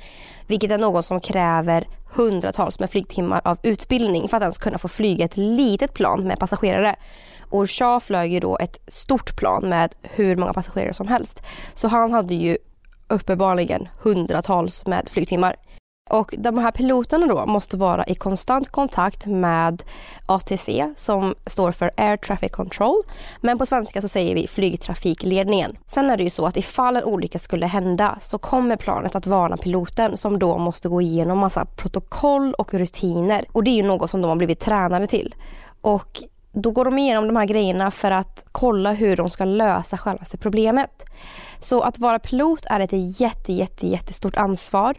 Vilket 0.48 0.72
är 0.72 0.78
något 0.78 1.06
som 1.06 1.20
kräver 1.20 1.88
hundratals 2.16 2.80
med 2.80 2.90
flygtimmar 2.90 3.42
av 3.44 3.58
utbildning 3.64 4.30
för 4.30 4.38
att 4.38 4.44
ens 4.44 4.58
kunna 4.58 4.78
få 4.78 4.88
flyga 4.88 5.26
ett 5.26 5.38
litet 5.38 5.94
plan 5.94 6.28
med 6.28 6.40
passagerare. 6.40 6.96
Och 7.50 7.70
Shah 7.70 8.00
flög 8.00 8.34
ju 8.34 8.40
då 8.40 8.58
ett 8.58 8.80
stort 8.88 9.36
plan 9.36 9.70
med 9.70 9.96
hur 10.02 10.36
många 10.36 10.54
passagerare 10.54 10.94
som 10.94 11.08
helst. 11.08 11.44
Så 11.74 11.88
han 11.88 12.14
hade 12.14 12.36
ju 12.36 12.58
uppenbarligen 13.08 13.88
hundratals 14.02 14.86
med 14.86 15.10
flygtimmar. 15.10 15.56
Och 16.10 16.36
de 16.38 16.58
här 16.58 16.72
piloterna 16.72 17.28
då 17.28 17.46
måste 17.46 17.78
vara 17.78 18.06
i 18.06 18.16
konstant 18.16 18.72
kontakt 18.72 19.26
med 19.26 19.84
ATC 20.26 20.70
som 20.96 21.36
står 21.46 21.72
för 21.72 21.92
Air 21.98 22.18
Traffic 22.18 22.52
Control. 22.52 23.04
Men 23.42 23.58
på 23.58 23.66
svenska 23.66 24.02
så 24.02 24.08
säger 24.08 24.36
vi 24.36 24.48
flygtrafikledningen. 24.48 25.78
Sen 25.88 26.10
är 26.10 26.18
det 26.18 26.24
ju 26.24 26.30
så 26.30 26.46
att 26.46 26.58
ifall 26.58 26.98
en 26.98 27.04
olycka 27.04 27.40
skulle 27.40 27.66
hända 27.66 28.18
så 28.22 28.38
kommer 28.38 28.76
planet 28.76 29.16
att 29.16 29.28
varna 29.28 29.58
piloten 29.58 30.18
som 30.18 30.40
då 30.40 30.58
måste 30.58 30.90
gå 30.90 31.02
igenom 31.02 31.40
massa 31.40 31.66
protokoll 31.66 32.54
och 32.54 32.74
rutiner. 32.74 33.46
Och 33.52 33.64
det 33.64 33.72
är 33.72 33.76
ju 33.76 33.84
något 33.84 34.10
som 34.10 34.22
de 34.22 34.28
har 34.28 34.36
blivit 34.36 34.60
tränade 34.60 35.08
till. 35.08 35.36
Och 35.82 36.24
då 36.56 36.72
går 36.72 36.86
de 36.86 36.98
igenom 36.98 37.28
de 37.28 37.36
här 37.36 37.46
grejerna 37.46 37.92
för 37.92 38.12
att 38.12 38.46
kolla 38.52 38.92
hur 38.92 39.18
de 39.18 39.30
ska 39.30 39.46
lösa 39.46 39.98
självaste 39.98 40.38
problemet. 40.38 41.06
Så 41.60 41.82
att 41.82 42.00
vara 42.00 42.20
pilot 42.20 42.66
är 42.66 42.80
ett 42.80 43.20
jätte, 43.20 43.54
jätte, 43.54 43.88
jättestort 43.88 44.36
ansvar. 44.36 44.96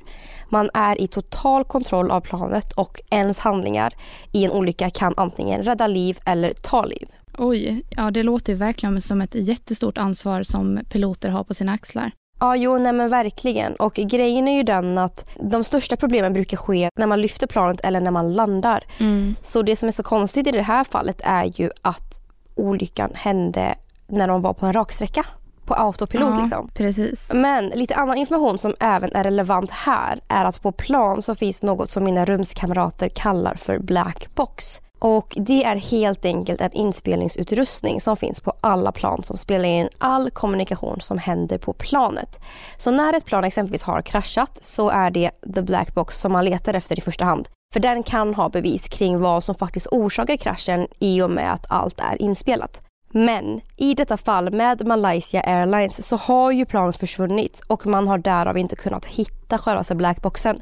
Man 0.49 0.71
är 0.75 1.01
i 1.01 1.07
total 1.07 1.65
kontroll 1.65 2.11
av 2.11 2.21
planet 2.21 2.73
och 2.73 3.01
ens 3.11 3.39
handlingar 3.39 3.95
i 4.33 4.45
en 4.45 4.53
olycka 4.53 4.91
kan 4.91 5.15
antingen 5.17 5.63
rädda 5.63 5.87
liv 5.87 6.19
eller 6.25 6.53
ta 6.53 6.85
liv. 6.85 7.09
Oj, 7.39 7.83
ja 7.91 8.11
det 8.11 8.23
låter 8.23 8.55
verkligen 8.55 9.03
som 9.03 9.21
ett 9.21 9.35
jättestort 9.35 9.99
ansvar 9.99 10.43
som 10.43 10.81
piloter 10.91 11.29
har 11.29 11.45
på 11.45 11.55
sina 11.55 11.73
axlar. 11.73 12.11
Ja, 12.41 12.57
jo, 12.57 12.79
nej 12.79 12.93
men 12.93 13.11
verkligen. 13.11 13.75
Och 13.75 13.95
grejen 13.95 14.49
är 14.49 14.57
ju 14.57 14.63
den 14.63 14.99
att 14.99 15.29
de 15.41 15.65
största 15.65 15.97
problemen 15.97 16.33
brukar 16.33 16.57
ske 16.57 16.91
när 16.99 17.07
man 17.07 17.21
lyfter 17.21 17.47
planet 17.47 17.81
eller 17.81 18.01
när 18.01 18.11
man 18.11 18.33
landar. 18.33 18.85
Mm. 18.99 19.37
Så 19.43 19.63
det 19.63 19.77
som 19.77 19.89
är 19.89 19.93
så 19.93 20.03
konstigt 20.03 20.47
i 20.47 20.51
det 20.51 20.63
här 20.63 20.85
fallet 20.85 21.21
är 21.25 21.45
ju 21.45 21.71
att 21.83 22.21
olyckan 22.55 23.11
hände 23.15 23.75
när 24.07 24.29
de 24.29 24.43
var 24.43 24.53
på 24.53 24.67
en 24.67 24.73
raksträcka. 24.73 25.27
På 25.67 25.75
autopilot 25.75 26.35
Ja, 26.37 26.41
liksom. 26.41 26.71
Precis. 26.75 27.31
Men 27.35 27.67
lite 27.67 27.95
annan 27.95 28.17
information 28.17 28.59
som 28.59 28.75
även 28.81 29.13
är 29.15 29.25
relevant 29.25 29.71
här 29.71 30.21
är 30.29 30.45
att 30.45 30.63
på 30.63 30.73
plan 30.73 31.23
så 31.23 31.35
finns 31.35 31.63
något 31.63 31.91
som 31.91 32.05
mina 32.05 32.25
rumskamrater 32.25 33.09
kallar 33.09 33.55
för 33.55 33.79
black 33.79 34.29
box. 34.35 34.81
Och 34.99 35.35
det 35.37 35.65
är 35.65 35.77
helt 35.77 36.25
enkelt 36.25 36.61
en 36.61 36.73
inspelningsutrustning 36.73 38.01
som 38.01 38.17
finns 38.17 38.41
på 38.41 38.53
alla 38.61 38.93
plan 38.93 39.23
som 39.23 39.37
spelar 39.37 39.65
in 39.65 39.89
all 39.99 40.31
kommunikation 40.31 41.01
som 41.01 41.19
händer 41.19 41.59
på 41.59 41.73
planet. 41.73 42.41
Så 42.77 42.91
när 42.91 43.13
ett 43.13 43.25
plan 43.25 43.45
exempelvis 43.45 43.83
har 43.83 44.03
kraschat 44.03 44.59
så 44.63 44.91
är 44.91 45.11
det 45.11 45.31
the 45.55 45.63
black 45.63 45.95
box 45.95 46.21
som 46.21 46.33
man 46.33 46.45
letar 46.45 46.77
efter 46.77 46.99
i 46.99 47.01
första 47.01 47.25
hand. 47.25 47.49
För 47.73 47.81
den 47.81 48.03
kan 48.03 48.35
ha 48.35 48.49
bevis 48.49 48.89
kring 48.89 49.21
vad 49.21 49.45
som 49.45 49.55
faktiskt 49.55 49.87
orsakar 49.91 50.37
kraschen 50.37 50.87
i 50.99 51.23
och 51.23 51.31
med 51.31 51.53
att 51.53 51.67
allt 51.69 52.01
är 52.01 52.23
inspelat. 52.23 52.86
Men 53.17 53.61
i 53.77 53.95
detta 53.95 54.17
fall 54.17 54.51
med 54.51 54.87
Malaysia 54.87 55.41
Airlines 55.41 56.07
så 56.07 56.17
har 56.17 56.51
ju 56.51 56.65
planet 56.65 56.97
försvunnit 56.97 57.63
och 57.67 57.87
man 57.87 58.09
har 58.09 58.19
därav 58.19 58.59
inte 58.59 58.77
kunnat 58.77 59.05
hitta 59.05 59.59
själva 59.59 59.95
blackboxen. 59.95 60.61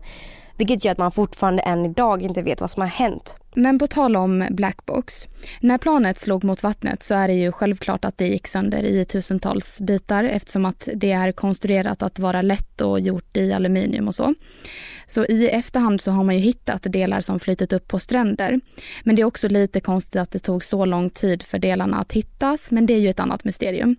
Vilket 0.56 0.84
gör 0.84 0.92
att 0.92 0.98
man 0.98 1.12
fortfarande 1.12 1.62
än 1.62 1.84
idag 1.84 2.22
inte 2.22 2.42
vet 2.42 2.60
vad 2.60 2.70
som 2.70 2.80
har 2.80 2.88
hänt. 2.88 3.38
Men 3.54 3.78
på 3.78 3.86
tal 3.86 4.16
om 4.16 4.46
Blackbox. 4.50 5.26
När 5.60 5.78
planet 5.78 6.18
slog 6.18 6.44
mot 6.44 6.62
vattnet 6.62 7.02
så 7.02 7.14
är 7.14 7.28
det 7.28 7.34
ju 7.34 7.52
självklart 7.52 8.04
att 8.04 8.18
det 8.18 8.26
gick 8.26 8.46
sönder 8.46 8.82
i 8.82 9.04
tusentals 9.04 9.80
bitar 9.80 10.24
eftersom 10.24 10.64
att 10.64 10.88
det 10.94 11.12
är 11.12 11.32
konstruerat 11.32 12.02
att 12.02 12.18
vara 12.18 12.42
lätt 12.42 12.80
och 12.80 13.00
gjort 13.00 13.36
i 13.36 13.52
aluminium 13.52 14.08
och 14.08 14.14
så. 14.14 14.34
Så 15.06 15.24
i 15.24 15.48
efterhand 15.48 16.00
så 16.00 16.10
har 16.10 16.24
man 16.24 16.34
ju 16.34 16.40
hittat 16.40 16.82
delar 16.82 17.20
som 17.20 17.40
flytit 17.40 17.72
upp 17.72 17.88
på 17.88 17.98
stränder. 17.98 18.60
Men 19.04 19.16
det 19.16 19.22
är 19.22 19.26
också 19.26 19.48
lite 19.48 19.80
konstigt 19.80 20.20
att 20.20 20.30
det 20.30 20.38
tog 20.38 20.64
så 20.64 20.84
lång 20.84 21.10
tid 21.10 21.42
för 21.42 21.58
delarna 21.58 21.98
att 21.98 22.12
hittas, 22.12 22.70
men 22.70 22.86
det 22.86 22.94
är 22.94 22.98
ju 22.98 23.08
ett 23.08 23.20
annat 23.20 23.44
mysterium. 23.44 23.96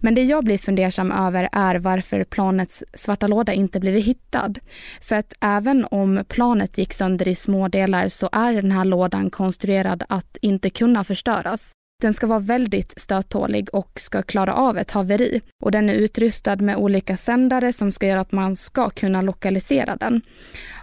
Men 0.00 0.14
det 0.14 0.22
jag 0.22 0.44
blir 0.44 0.58
fundersam 0.58 1.12
över 1.12 1.48
är 1.52 1.74
varför 1.74 2.24
planets 2.24 2.84
svarta 2.94 3.26
låda 3.26 3.52
inte 3.52 3.80
blivit 3.80 4.04
hittad. 4.04 4.54
För 5.00 5.16
att 5.16 5.32
även 5.40 5.86
om 5.90 6.24
planet 6.28 6.78
gick 6.78 6.92
sönder 6.92 7.28
i 7.28 7.34
små 7.34 7.68
delar 7.68 8.08
så 8.08 8.28
är 8.32 8.52
den 8.52 8.72
här 8.72 8.83
lådan 8.84 9.30
konstruerad 9.30 10.02
att 10.08 10.36
inte 10.40 10.70
kunna 10.70 11.04
förstöras. 11.04 11.72
Den 12.02 12.14
ska 12.14 12.26
vara 12.26 12.38
väldigt 12.38 13.00
stöttålig 13.00 13.68
och 13.72 14.00
ska 14.00 14.22
klara 14.22 14.54
av 14.54 14.78
ett 14.78 14.90
haveri. 14.90 15.40
Och 15.62 15.70
den 15.70 15.88
är 15.88 15.94
utrustad 15.94 16.56
med 16.56 16.76
olika 16.76 17.16
sändare 17.16 17.72
som 17.72 17.92
ska 17.92 18.06
göra 18.06 18.20
att 18.20 18.32
man 18.32 18.56
ska 18.56 18.90
kunna 18.90 19.22
lokalisera 19.22 19.96
den. 19.96 20.20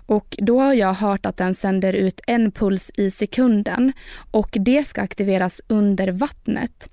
Och 0.06 0.36
då 0.38 0.60
har 0.60 0.74
jag 0.74 0.94
hört 0.94 1.26
att 1.26 1.38
den 1.38 1.56
sänder 1.56 1.94
ut 1.94 2.22
en 2.28 2.52
puls 2.52 2.92
i 2.96 3.12
sekunden 3.12 3.94
och 4.32 4.50
det 4.52 4.88
ska 4.88 5.02
aktiveras 5.02 5.62
under 5.68 6.08
vattnet. 6.08 6.90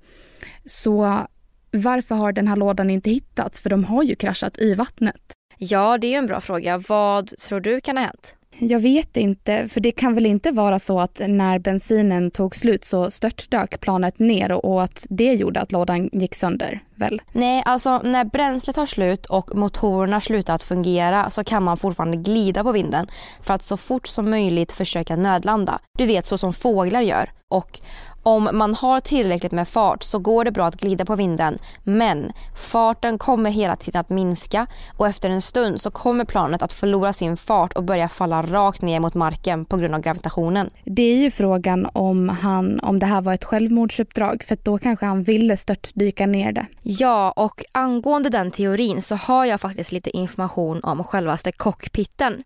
Så 0.65 1.27
varför 1.71 2.15
har 2.15 2.31
den 2.31 2.47
här 2.47 2.55
lådan 2.55 2.89
inte 2.89 3.09
hittats? 3.09 3.61
För 3.61 3.69
de 3.69 3.83
har 3.83 4.03
ju 4.03 4.15
kraschat 4.15 4.59
i 4.59 4.73
vattnet. 4.73 5.33
Ja, 5.57 5.97
det 5.97 6.13
är 6.13 6.17
en 6.17 6.27
bra 6.27 6.41
fråga. 6.41 6.77
Vad 6.77 7.27
tror 7.27 7.59
du 7.59 7.81
kan 7.81 7.97
ha 7.97 8.03
hänt? 8.03 8.35
Jag 8.61 8.79
vet 8.79 9.17
inte, 9.17 9.67
för 9.67 9.81
det 9.81 9.91
kan 9.91 10.15
väl 10.15 10.25
inte 10.25 10.51
vara 10.51 10.79
så 10.79 10.99
att 10.99 11.21
när 11.27 11.59
bensinen 11.59 12.31
tog 12.31 12.55
slut 12.55 12.85
så 12.85 13.11
störtdök 13.11 13.79
planet 13.79 14.19
ner 14.19 14.51
och 14.51 14.83
att 14.83 15.05
det 15.09 15.33
gjorde 15.33 15.61
att 15.61 15.71
lådan 15.71 16.09
gick 16.11 16.35
sönder, 16.35 16.79
väl? 16.95 17.21
Nej, 17.31 17.63
alltså 17.65 18.01
när 18.03 18.25
bränslet 18.25 18.75
tar 18.75 18.85
slut 18.85 19.25
och 19.25 19.55
motorerna 19.55 20.21
slutar 20.21 20.55
att 20.55 20.63
fungera 20.63 21.29
så 21.29 21.43
kan 21.43 21.63
man 21.63 21.77
fortfarande 21.77 22.17
glida 22.17 22.63
på 22.63 22.71
vinden 22.71 23.07
för 23.41 23.53
att 23.53 23.63
så 23.63 23.77
fort 23.77 24.07
som 24.07 24.29
möjligt 24.29 24.71
försöka 24.71 25.15
nödlanda. 25.15 25.79
Du 25.97 26.05
vet 26.05 26.25
så 26.25 26.37
som 26.37 26.53
fåglar 26.53 27.01
gör. 27.01 27.31
Och 27.47 27.79
om 28.23 28.49
man 28.53 28.73
har 28.73 28.99
tillräckligt 28.99 29.51
med 29.51 29.67
fart 29.67 30.03
så 30.03 30.19
går 30.19 30.45
det 30.45 30.51
bra 30.51 30.65
att 30.65 30.81
glida 30.81 31.05
på 31.05 31.15
vinden 31.15 31.57
men 31.83 32.31
farten 32.55 33.17
kommer 33.17 33.51
hela 33.51 33.75
tiden 33.75 34.01
att 34.01 34.09
minska 34.09 34.67
och 34.97 35.07
efter 35.07 35.29
en 35.29 35.41
stund 35.41 35.81
så 35.81 35.91
kommer 35.91 36.25
planet 36.25 36.61
att 36.61 36.73
förlora 36.73 37.13
sin 37.13 37.37
fart 37.37 37.73
och 37.73 37.83
börja 37.83 38.09
falla 38.09 38.41
rakt 38.41 38.81
ner 38.81 38.99
mot 38.99 39.13
marken 39.13 39.65
på 39.65 39.77
grund 39.77 39.95
av 39.95 40.01
gravitationen. 40.01 40.69
Det 40.85 41.01
är 41.01 41.17
ju 41.17 41.31
frågan 41.31 41.89
om, 41.93 42.29
han, 42.29 42.79
om 42.79 42.99
det 42.99 43.05
här 43.05 43.21
var 43.21 43.33
ett 43.33 43.45
självmordsuppdrag 43.45 44.43
för 44.43 44.57
då 44.63 44.77
kanske 44.77 45.05
han 45.05 45.23
ville 45.23 45.57
störtdyka 45.57 46.25
ner 46.25 46.51
det. 46.51 46.65
Ja, 46.81 47.31
och 47.31 47.65
angående 47.71 48.29
den 48.29 48.51
teorin 48.51 49.01
så 49.01 49.15
har 49.15 49.45
jag 49.45 49.61
faktiskt 49.61 49.91
lite 49.91 50.17
information 50.17 50.79
om 50.83 51.03
självaste 51.03 51.51
cockpiten. 51.51 52.43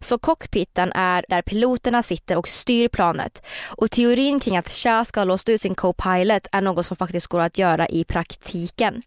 Så 0.00 0.18
cockpiten 0.18 0.92
är 0.94 1.24
där 1.28 1.42
piloterna 1.42 2.02
sitter 2.02 2.36
och 2.36 2.48
styr 2.48 2.88
planet. 2.88 3.46
Och 3.68 3.90
teorin 3.90 4.40
kring 4.40 4.56
att 4.56 4.70
Cha 4.70 5.04
ska 5.04 5.20
ha 5.20 5.24
låst 5.24 5.48
ut 5.48 5.60
sin 5.60 5.74
co-pilot 5.74 6.46
är 6.52 6.60
något 6.60 6.86
som 6.86 6.96
faktiskt 6.96 7.26
går 7.26 7.40
att 7.40 7.58
göra 7.58 7.88
i 7.88 8.04
praktiken. 8.04 9.02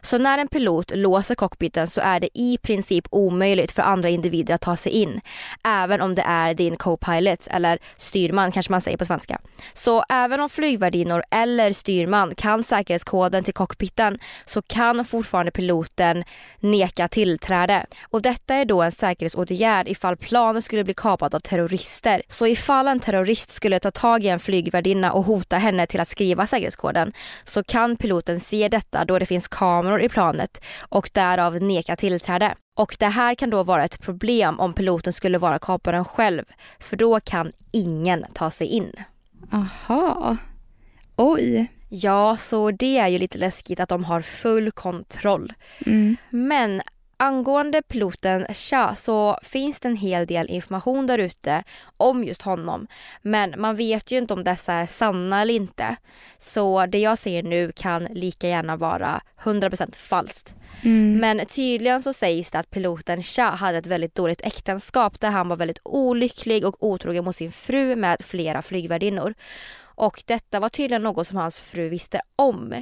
Så 0.00 0.18
när 0.18 0.38
en 0.38 0.48
pilot 0.48 0.90
låser 0.94 1.34
cockpiten 1.34 1.86
så 1.86 2.00
är 2.00 2.20
det 2.20 2.28
i 2.34 2.58
princip 2.62 3.06
omöjligt 3.10 3.72
för 3.72 3.82
andra 3.82 4.08
individer 4.08 4.54
att 4.54 4.60
ta 4.60 4.76
sig 4.76 4.92
in. 4.92 5.20
Även 5.64 6.00
om 6.00 6.14
det 6.14 6.22
är 6.22 6.54
din 6.54 6.76
co-pilot 6.76 7.46
eller 7.50 7.78
styrman 7.96 8.52
kanske 8.52 8.72
man 8.72 8.80
säger 8.80 8.98
på 8.98 9.04
svenska. 9.04 9.40
Så 9.74 10.04
även 10.08 10.40
om 10.40 10.48
flygvärdinnor 10.48 11.22
eller 11.30 11.72
styrman 11.72 12.34
kan 12.34 12.64
säkerhetskoden 12.64 13.44
till 13.44 13.54
cockpiten 13.54 14.18
så 14.44 14.62
kan 14.62 15.04
fortfarande 15.04 15.52
piloten 15.52 16.24
neka 16.60 17.08
tillträde. 17.08 17.86
Och 18.02 18.22
detta 18.22 18.54
är 18.54 18.64
då 18.64 18.82
en 18.82 18.92
säkerhetsåtgärd 18.92 19.88
ifall 19.90 20.16
planen 20.16 20.62
skulle 20.62 20.84
bli 20.84 20.94
kapad 20.94 21.34
av 21.34 21.40
terrorister. 21.40 22.22
Så 22.28 22.46
ifall 22.46 22.88
en 22.88 23.00
terrorist 23.00 23.50
skulle 23.50 23.80
ta 23.80 23.90
tag 23.90 24.24
i 24.24 24.28
en 24.28 24.38
flygvärdinna 24.38 25.12
och 25.12 25.24
hota 25.24 25.58
henne 25.58 25.86
till 25.86 26.00
att 26.00 26.08
skriva 26.08 26.46
säkerhetskoden 26.46 27.12
så 27.44 27.64
kan 27.64 27.96
piloten 27.96 28.40
se 28.40 28.68
detta 28.68 29.04
då 29.04 29.18
det 29.18 29.26
finns 29.26 29.48
kameror 29.48 30.00
i 30.02 30.08
planet 30.08 30.62
och 30.88 31.10
därav 31.12 31.62
neka 31.62 31.96
tillträde. 31.96 32.54
Och 32.76 32.96
det 32.98 33.06
här 33.06 33.34
kan 33.34 33.50
då 33.50 33.62
vara 33.62 33.84
ett 33.84 34.00
problem 34.00 34.60
om 34.60 34.72
piloten 34.72 35.12
skulle 35.12 35.38
vara 35.38 35.58
kaparen 35.58 36.04
själv 36.04 36.44
för 36.78 36.96
då 36.96 37.20
kan 37.20 37.52
ingen 37.72 38.24
ta 38.32 38.50
sig 38.50 38.66
in. 38.66 38.92
Aha. 39.52 40.36
Oj. 41.16 41.70
Ja, 41.92 42.36
så 42.36 42.70
det 42.70 42.98
är 42.98 43.08
ju 43.08 43.18
lite 43.18 43.38
läskigt 43.38 43.80
att 43.80 43.88
de 43.88 44.04
har 44.04 44.20
full 44.20 44.70
kontroll. 44.70 45.52
Mm. 45.86 46.16
Men 46.30 46.82
angående 47.20 47.82
piloten 47.82 48.46
Cha 48.54 48.94
så 48.94 49.38
finns 49.42 49.80
det 49.80 49.88
en 49.88 49.96
hel 49.96 50.26
del 50.26 50.50
information 50.50 51.06
där 51.06 51.18
ute 51.18 51.62
om 51.96 52.24
just 52.24 52.42
honom. 52.42 52.86
Men 53.22 53.54
man 53.58 53.76
vet 53.76 54.10
ju 54.10 54.18
inte 54.18 54.34
om 54.34 54.44
dessa 54.44 54.72
är 54.72 54.86
sanna 54.86 55.42
eller 55.42 55.54
inte. 55.54 55.96
Så 56.38 56.86
det 56.86 56.98
jag 56.98 57.18
säger 57.18 57.42
nu 57.42 57.72
kan 57.72 58.04
lika 58.04 58.48
gärna 58.48 58.76
vara 58.76 59.22
100% 59.42 59.96
falskt. 59.96 60.54
Mm. 60.82 61.18
Men 61.18 61.46
tydligen 61.46 62.02
så 62.02 62.12
sägs 62.12 62.50
det 62.50 62.58
att 62.58 62.70
piloten 62.70 63.22
Cha 63.22 63.50
hade 63.50 63.78
ett 63.78 63.86
väldigt 63.86 64.14
dåligt 64.14 64.40
äktenskap 64.40 65.20
där 65.20 65.30
han 65.30 65.48
var 65.48 65.56
väldigt 65.56 65.80
olycklig 65.84 66.64
och 66.64 66.76
otrogen 66.84 67.24
mot 67.24 67.36
sin 67.36 67.52
fru 67.52 67.96
med 67.96 68.20
flera 68.20 68.62
flygvärdinnor. 68.62 69.34
Och 69.82 70.22
detta 70.26 70.60
var 70.60 70.68
tydligen 70.68 71.02
något 71.02 71.26
som 71.26 71.36
hans 71.36 71.60
fru 71.60 71.88
visste 71.88 72.20
om. 72.36 72.74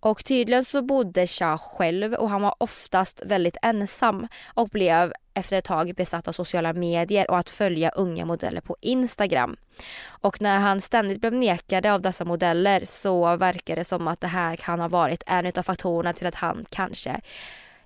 Och 0.00 0.24
tydligen 0.24 0.64
så 0.64 0.82
bodde 0.82 1.26
Cha 1.26 1.58
själv 1.58 2.14
och 2.14 2.30
han 2.30 2.42
var 2.42 2.54
oftast 2.58 3.22
väldigt 3.24 3.56
ensam 3.62 4.28
och 4.54 4.68
blev 4.68 5.12
efter 5.34 5.58
ett 5.58 5.64
tag 5.64 5.94
besatt 5.96 6.28
av 6.28 6.32
sociala 6.32 6.72
medier 6.72 7.30
och 7.30 7.38
att 7.38 7.50
följa 7.50 7.90
unga 7.90 8.24
modeller 8.24 8.60
på 8.60 8.76
Instagram. 8.80 9.56
Och 10.06 10.40
när 10.40 10.58
han 10.58 10.80
ständigt 10.80 11.20
blev 11.20 11.32
nekade 11.32 11.92
av 11.92 12.00
dessa 12.00 12.24
modeller 12.24 12.84
så 12.84 13.36
verkar 13.36 13.76
det 13.76 13.84
som 13.84 14.08
att 14.08 14.20
det 14.20 14.26
här 14.26 14.56
kan 14.56 14.80
ha 14.80 14.88
varit 14.88 15.22
en 15.26 15.46
av 15.46 15.62
faktorerna 15.62 16.12
till 16.12 16.26
att 16.26 16.34
han 16.34 16.66
kanske 16.70 17.20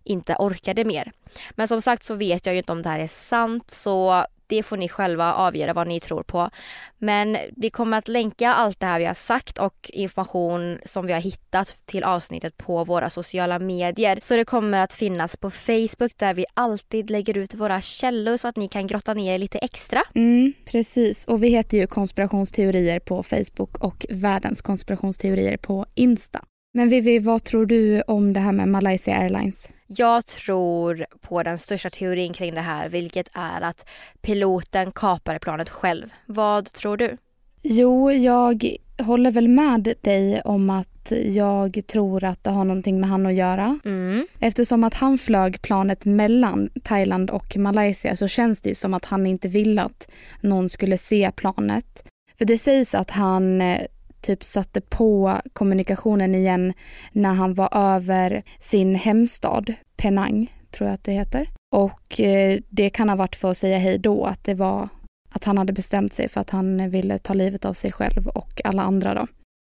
inte 0.05 0.37
orkade 0.39 0.85
mer. 0.85 1.13
Men 1.51 1.69
som 1.69 1.81
sagt 1.81 2.03
så 2.03 2.15
vet 2.15 2.47
jag 2.47 2.55
ju 2.55 2.59
inte 2.59 2.73
om 2.73 2.83
det 2.83 2.89
här 2.89 2.99
är 2.99 3.07
sant 3.07 3.71
så 3.71 4.25
det 4.47 4.63
får 4.63 4.77
ni 4.77 4.89
själva 4.89 5.35
avgöra 5.35 5.73
vad 5.73 5.89
ni 5.89 6.01
tror 6.01 6.23
på. 6.23 6.51
Men 6.99 7.37
vi 7.57 7.71
kommer 7.71 7.99
att 7.99 8.09
länka 8.09 8.49
allt 8.49 8.81
det 8.81 8.87
här 8.87 8.99
vi 8.99 9.05
har 9.05 9.15
sagt 9.15 9.59
och 9.59 9.91
information 9.93 10.79
som 10.85 11.07
vi 11.07 11.13
har 11.13 11.21
hittat 11.21 11.77
till 11.85 12.05
avsnittet 12.05 12.57
på 12.57 12.85
våra 12.85 13.11
sociala 13.11 13.59
medier. 13.59 14.19
Så 14.21 14.37
det 14.37 14.45
kommer 14.45 14.81
att 14.81 14.93
finnas 14.93 15.37
på 15.37 15.51
Facebook 15.51 16.13
där 16.17 16.35
vi 16.35 16.45
alltid 16.55 17.11
lägger 17.11 17.39
ut 17.39 17.55
våra 17.55 17.81
källor 17.81 18.37
så 18.37 18.49
att 18.49 18.57
ni 18.57 18.69
kan 18.69 18.87
grotta 18.87 19.15
ner 19.15 19.35
er 19.35 19.39
lite 19.39 19.59
extra. 19.59 20.03
Mm, 20.15 20.53
precis, 20.65 21.25
och 21.25 21.43
vi 21.43 21.49
heter 21.49 21.79
ju 21.79 21.87
konspirationsteorier 21.87 23.01
på 23.01 23.23
Facebook 23.23 23.79
och 23.79 24.07
världens 24.11 24.63
konspirationsteorier 24.63 25.57
på 25.57 25.87
Insta. 25.95 26.45
Men 26.75 26.89
Vivi, 26.89 27.19
vad 27.19 27.45
tror 27.45 27.67
du 27.67 28.03
om 28.03 28.33
det 28.33 28.41
här 28.41 28.53
med 28.53 28.69
Malaysia 28.69 29.17
Airlines? 29.17 29.69
Jag 29.87 30.27
tror 30.27 31.07
på 31.21 31.43
den 31.43 31.59
största 31.59 31.91
teorin 31.91 32.33
kring 32.33 32.55
det 32.55 32.61
här 32.61 32.89
vilket 32.89 33.29
är 33.33 33.61
att 33.61 33.89
piloten 34.23 34.93
kapade 34.93 35.39
planet 35.39 35.71
själv. 35.71 36.13
Vad 36.27 36.73
tror 36.73 36.97
du? 36.97 37.17
Jo, 37.63 38.11
jag 38.11 38.77
håller 38.99 39.31
väl 39.31 39.49
med 39.49 39.95
dig 40.01 40.41
om 40.45 40.71
att 40.71 41.13
jag 41.27 41.81
tror 41.87 42.25
att 42.25 42.45
det 42.45 42.51
har 42.51 42.65
någonting 42.65 43.01
med 43.01 43.11
han 43.11 43.27
att 43.27 43.35
göra. 43.35 43.79
Mm. 43.85 44.27
Eftersom 44.39 44.85
att 44.85 44.95
han 44.95 45.19
flög 45.19 45.63
planet 45.63 46.05
mellan 46.05 46.71
Thailand 46.83 47.31
och 47.31 47.57
Malaysia 47.57 48.17
så 48.17 48.29
känns 48.29 48.61
det 48.61 48.75
som 48.75 48.95
att 48.95 49.05
han 49.05 49.27
inte 49.27 49.49
ville 49.49 49.83
att 49.83 50.09
någon 50.41 50.69
skulle 50.69 50.99
se 50.99 51.31
planet. 51.37 52.09
För 52.39 52.45
det 52.45 52.59
sägs 52.59 52.95
att 52.95 53.11
han 53.11 53.61
eh, 53.61 53.81
typ 54.25 54.45
satte 54.45 54.81
på 54.81 55.39
kommunikationen 55.53 56.35
igen 56.35 56.73
när 57.13 57.35
han 57.35 57.55
var 57.55 57.69
över 57.73 58.43
sin 58.59 58.95
hemstad 58.95 59.75
Penang, 59.97 60.53
tror 60.71 60.89
jag 60.89 60.95
att 60.95 61.05
det 61.05 61.13
heter. 61.13 61.49
Och 61.73 62.21
eh, 62.21 62.61
det 62.71 62.91
kan 62.91 63.09
ha 63.09 63.17
varit 63.17 63.37
för 63.37 63.51
att 63.51 63.57
säga 63.57 63.79
hej 63.79 63.99
då, 63.99 64.25
att 64.25 64.45
det 64.45 64.55
var 64.55 64.89
att 65.31 65.45
han 65.45 65.59
hade 65.59 65.73
bestämt 65.73 66.13
sig 66.13 66.29
för 66.29 66.41
att 66.41 66.51
han 66.51 66.91
ville 66.91 67.19
ta 67.19 67.35
livet 67.35 67.65
av 67.65 67.73
sig 67.73 67.93
själv 67.93 68.29
och 68.29 68.61
alla 68.65 68.83
andra 68.83 69.15
då. 69.15 69.27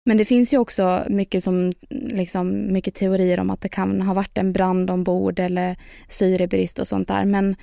Men 0.07 0.17
det 0.17 0.25
finns 0.25 0.53
ju 0.53 0.59
också 0.59 1.05
mycket, 1.09 1.45
som, 1.45 1.73
liksom, 1.91 2.73
mycket 2.73 2.95
teorier 2.95 3.41
om 3.41 3.51
att 3.51 3.61
det 3.61 3.69
kan 3.69 4.03
ha 4.03 4.15
varit 4.15 4.39
en 4.39 4.53
brand 4.53 4.91
ombord 4.91 5.39
eller 5.39 5.77
syrebrist 6.09 6.79
och 6.79 6.89
sånt 6.89 7.09
där. 7.09 7.25
Men 7.25 7.57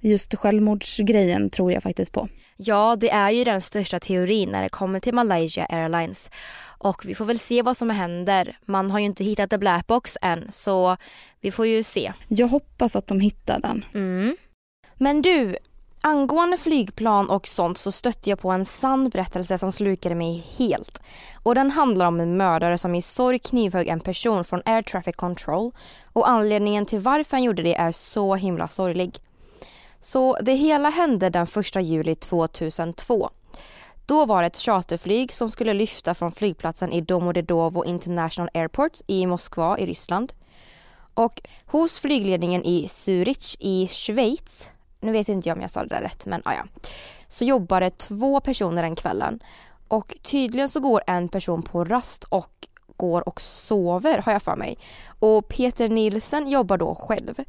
just 0.00 0.34
självmordsgrejen 0.34 1.50
tror 1.50 1.72
jag 1.72 1.82
faktiskt 1.82 2.12
på. 2.12 2.28
Ja, 2.56 2.96
det 2.96 3.10
är 3.10 3.30
ju 3.30 3.44
den 3.44 3.60
största 3.60 4.00
teorin 4.00 4.50
när 4.50 4.62
det 4.62 4.68
kommer 4.68 5.00
till 5.00 5.14
Malaysia 5.14 5.66
Airlines. 5.68 6.30
Och 6.78 7.02
vi 7.04 7.14
får 7.14 7.24
väl 7.24 7.38
se 7.38 7.62
vad 7.62 7.76
som 7.76 7.90
händer. 7.90 8.58
Man 8.64 8.90
har 8.90 8.98
ju 8.98 9.04
inte 9.04 9.24
hittat 9.24 9.50
the 9.50 9.58
black 9.58 9.86
box 9.86 10.18
än 10.22 10.52
så 10.52 10.96
vi 11.40 11.50
får 11.50 11.66
ju 11.66 11.82
se. 11.82 12.12
Jag 12.28 12.48
hoppas 12.48 12.96
att 12.96 13.06
de 13.06 13.20
hittar 13.20 13.60
den. 13.60 13.84
Mm. 13.94 14.36
Men 14.98 15.22
du, 15.22 15.56
angående 16.02 16.56
flygplan 16.56 17.30
och 17.30 17.48
sånt 17.48 17.78
så 17.78 17.92
stötte 17.92 18.30
jag 18.30 18.40
på 18.40 18.50
en 18.50 18.64
sann 18.64 19.08
berättelse 19.08 19.58
som 19.58 19.72
slukade 19.72 20.14
mig 20.14 20.44
helt. 20.58 21.02
Och 21.42 21.54
den 21.54 21.70
handlar 21.70 22.06
om 22.06 22.20
en 22.20 22.36
mördare 22.36 22.78
som 22.78 22.94
i 22.94 23.02
sorg 23.02 23.38
knivhögg 23.38 23.88
en 23.88 24.00
person 24.00 24.44
från 24.44 24.62
Air 24.64 24.82
Traffic 24.82 25.16
Control 25.16 25.72
och 26.12 26.28
anledningen 26.28 26.86
till 26.86 27.00
varför 27.00 27.36
han 27.36 27.44
gjorde 27.44 27.62
det 27.62 27.74
är 27.74 27.92
så 27.92 28.34
himla 28.34 28.68
sorglig. 28.68 29.18
Så 30.04 30.36
det 30.40 30.52
hela 30.52 30.90
hände 30.90 31.30
den 31.30 31.46
1 31.56 31.76
juli 31.82 32.14
2002. 32.14 33.30
Då 34.06 34.26
var 34.26 34.40
det 34.42 34.46
ett 34.46 34.56
charterflyg 34.56 35.32
som 35.32 35.50
skulle 35.50 35.74
lyfta 35.74 36.14
från 36.14 36.32
flygplatsen 36.32 36.92
i 36.92 37.00
Domodedovo 37.00 37.84
International 37.84 38.50
Airport 38.54 38.92
i 39.06 39.26
Moskva 39.26 39.78
i 39.78 39.86
Ryssland. 39.86 40.32
Och 41.14 41.40
hos 41.66 42.00
flygledningen 42.00 42.64
i 42.64 42.86
Zürich 42.86 43.56
i 43.60 43.88
Schweiz, 43.88 44.70
nu 45.00 45.12
vet 45.12 45.28
inte 45.28 45.48
jag 45.48 45.56
om 45.56 45.62
jag 45.62 45.70
sa 45.70 45.82
det 45.82 45.94
där 45.94 46.02
rätt 46.02 46.26
men 46.26 46.42
ah, 46.44 46.52
ja, 46.52 46.64
så 47.28 47.44
jobbade 47.44 47.90
två 47.90 48.40
personer 48.40 48.82
den 48.82 48.96
kvällen. 48.96 49.42
Och 49.88 50.14
tydligen 50.22 50.68
så 50.68 50.80
går 50.80 51.02
en 51.06 51.28
person 51.28 51.62
på 51.62 51.84
rast 51.84 52.24
och 52.24 52.68
går 52.96 53.28
och 53.28 53.40
sover 53.40 54.18
har 54.18 54.32
jag 54.32 54.42
för 54.42 54.56
mig. 54.56 54.78
Och 55.18 55.48
Peter 55.48 55.88
Nielsen 55.88 56.48
jobbar 56.48 56.78
då 56.78 56.94
själv 56.94 57.44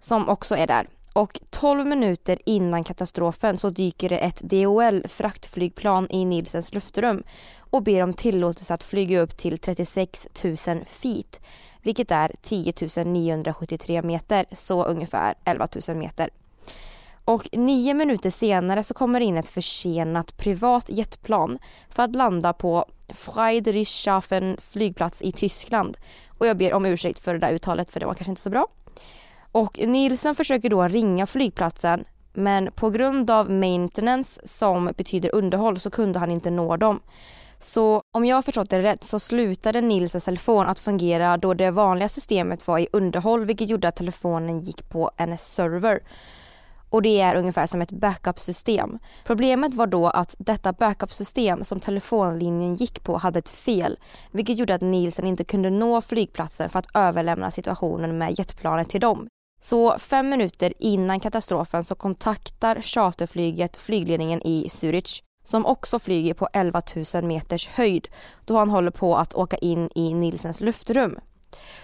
som 0.00 0.28
också 0.28 0.56
är 0.56 0.66
där. 0.66 0.88
Och 1.16 1.40
12 1.50 1.86
minuter 1.86 2.38
innan 2.46 2.84
katastrofen 2.84 3.56
så 3.56 3.70
dyker 3.70 4.08
det 4.08 4.18
ett 4.18 4.40
DHL 4.40 5.08
fraktflygplan 5.08 6.06
i 6.10 6.24
Nilsens 6.24 6.74
luftrum 6.74 7.22
och 7.58 7.82
ber 7.82 8.02
om 8.02 8.14
tillåtelse 8.14 8.74
att 8.74 8.84
flyga 8.84 9.20
upp 9.20 9.36
till 9.36 9.58
36 9.58 10.28
000 10.44 10.56
feet, 10.86 11.40
vilket 11.82 12.10
är 12.10 12.32
10 12.42 13.04
973 13.04 14.02
meter, 14.02 14.46
så 14.52 14.84
ungefär 14.84 15.34
11 15.44 15.68
000 15.88 15.96
meter. 15.96 16.30
Och 17.24 17.48
nio 17.52 17.94
minuter 17.94 18.30
senare 18.30 18.84
så 18.84 18.94
kommer 18.94 19.20
det 19.20 19.26
in 19.26 19.36
ett 19.36 19.48
försenat 19.48 20.36
privat 20.36 20.88
jetplan 20.88 21.58
för 21.88 22.02
att 22.02 22.16
landa 22.16 22.52
på 22.52 22.84
Friedrichshafen 23.08 24.56
flygplats 24.60 25.22
i 25.22 25.32
Tyskland. 25.32 25.98
Och 26.38 26.46
jag 26.46 26.56
ber 26.56 26.74
om 26.74 26.86
ursäkt 26.86 27.18
för 27.18 27.32
det 27.32 27.40
där 27.40 27.52
uttalet 27.52 27.90
för 27.90 28.00
det 28.00 28.06
var 28.06 28.14
kanske 28.14 28.30
inte 28.30 28.42
så 28.42 28.50
bra. 28.50 28.66
Och 29.54 29.78
Nielsen 29.78 30.34
försöker 30.34 30.70
då 30.70 30.82
ringa 30.82 31.26
flygplatsen 31.26 32.04
men 32.32 32.72
på 32.72 32.90
grund 32.90 33.30
av 33.30 33.50
maintenance 33.50 34.40
som 34.44 34.92
betyder 34.96 35.34
underhåll 35.34 35.80
så 35.80 35.90
kunde 35.90 36.18
han 36.18 36.30
inte 36.30 36.50
nå 36.50 36.76
dem. 36.76 37.00
Så 37.58 38.02
om 38.14 38.24
jag 38.24 38.36
har 38.36 38.42
förstått 38.42 38.70
det 38.70 38.82
rätt 38.82 39.04
så 39.04 39.20
slutade 39.20 39.80
Nilsens 39.80 40.24
telefon 40.24 40.66
att 40.66 40.80
fungera 40.80 41.36
då 41.36 41.54
det 41.54 41.70
vanliga 41.70 42.08
systemet 42.08 42.66
var 42.66 42.78
i 42.78 42.88
underhåll 42.92 43.44
vilket 43.44 43.68
gjorde 43.68 43.88
att 43.88 43.96
telefonen 43.96 44.60
gick 44.60 44.88
på 44.88 45.10
en 45.16 45.38
server. 45.38 46.00
Och 46.90 47.02
det 47.02 47.20
är 47.20 47.34
ungefär 47.34 47.66
som 47.66 47.82
ett 47.82 47.90
backup-system. 47.90 48.98
Problemet 49.24 49.74
var 49.74 49.86
då 49.86 50.08
att 50.08 50.34
detta 50.38 50.72
backup-system 50.72 51.64
som 51.64 51.80
telefonlinjen 51.80 52.74
gick 52.74 53.04
på 53.04 53.16
hade 53.16 53.38
ett 53.38 53.48
fel 53.48 53.98
vilket 54.32 54.58
gjorde 54.58 54.74
att 54.74 54.82
Nielsen 54.82 55.26
inte 55.26 55.44
kunde 55.44 55.70
nå 55.70 56.00
flygplatsen 56.00 56.68
för 56.68 56.78
att 56.78 56.96
överlämna 56.96 57.50
situationen 57.50 58.18
med 58.18 58.38
jetplanet 58.38 58.88
till 58.88 59.00
dem. 59.00 59.28
Så 59.64 59.98
fem 59.98 60.28
minuter 60.28 60.72
innan 60.78 61.20
katastrofen 61.20 61.84
så 61.84 61.94
kontaktar 61.94 62.80
charterflyget 62.80 63.76
flygledningen 63.76 64.42
i 64.42 64.68
Zürich 64.68 65.22
som 65.44 65.66
också 65.66 65.98
flyger 65.98 66.34
på 66.34 66.48
11 66.52 66.82
000 67.14 67.24
meters 67.24 67.68
höjd 67.68 68.08
då 68.44 68.58
han 68.58 68.70
håller 68.70 68.90
på 68.90 69.16
att 69.16 69.34
åka 69.34 69.56
in 69.56 69.90
i 69.94 70.14
Nilsens 70.14 70.60
luftrum. 70.60 71.18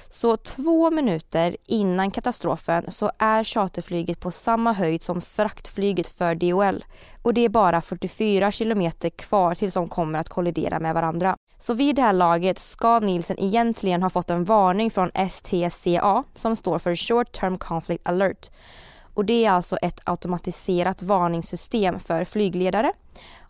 Så 0.08 0.36
två 0.36 0.90
minuter 0.90 1.56
innan 1.66 2.10
katastrofen 2.10 2.90
så 2.90 3.10
är 3.18 3.44
charterflyget 3.44 4.20
på 4.20 4.30
samma 4.30 4.72
höjd 4.72 5.02
som 5.02 5.20
fraktflyget 5.20 6.08
för 6.08 6.34
DHL 6.34 6.84
och 7.22 7.34
det 7.34 7.44
är 7.44 7.48
bara 7.48 7.80
44 7.80 8.50
kilometer 8.50 9.10
kvar 9.10 9.54
tills 9.54 9.74
de 9.74 9.88
kommer 9.88 10.18
att 10.18 10.28
kollidera 10.28 10.80
med 10.80 10.94
varandra. 10.94 11.36
Så 11.62 11.74
vid 11.74 11.96
det 11.96 12.02
här 12.02 12.12
laget 12.12 12.58
ska 12.58 12.98
Nielsen 12.98 13.40
egentligen 13.40 14.02
ha 14.02 14.10
fått 14.10 14.30
en 14.30 14.44
varning 14.44 14.90
från 14.90 15.10
STCA 15.30 16.24
som 16.32 16.56
står 16.56 16.78
för 16.78 16.96
Short 16.96 17.32
Term 17.32 17.58
Conflict 17.58 18.08
Alert. 18.08 18.50
Och 19.14 19.24
det 19.24 19.44
är 19.44 19.50
alltså 19.50 19.76
ett 19.76 20.00
automatiserat 20.04 21.02
varningssystem 21.02 22.00
för 22.00 22.24
flygledare 22.24 22.92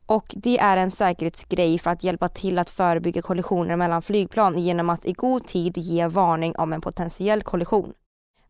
och 0.07 0.35
det 0.37 0.59
är 0.59 0.77
en 0.77 0.91
säkerhetsgrej 0.91 1.79
för 1.79 1.91
att 1.91 2.05
hjälpa 2.05 2.29
till 2.29 2.59
att 2.59 2.71
förebygga 2.71 3.23
kollisioner 3.23 3.77
mellan 3.77 4.03
flygplan 4.03 4.59
genom 4.59 4.91
att 4.91 5.07
i 5.07 5.13
god 5.13 5.47
tid 5.47 5.79
ge 5.79 6.07
varning 6.07 6.55
om 6.57 6.73
en 6.73 6.81
potentiell 6.81 7.43
kollision. 7.43 7.93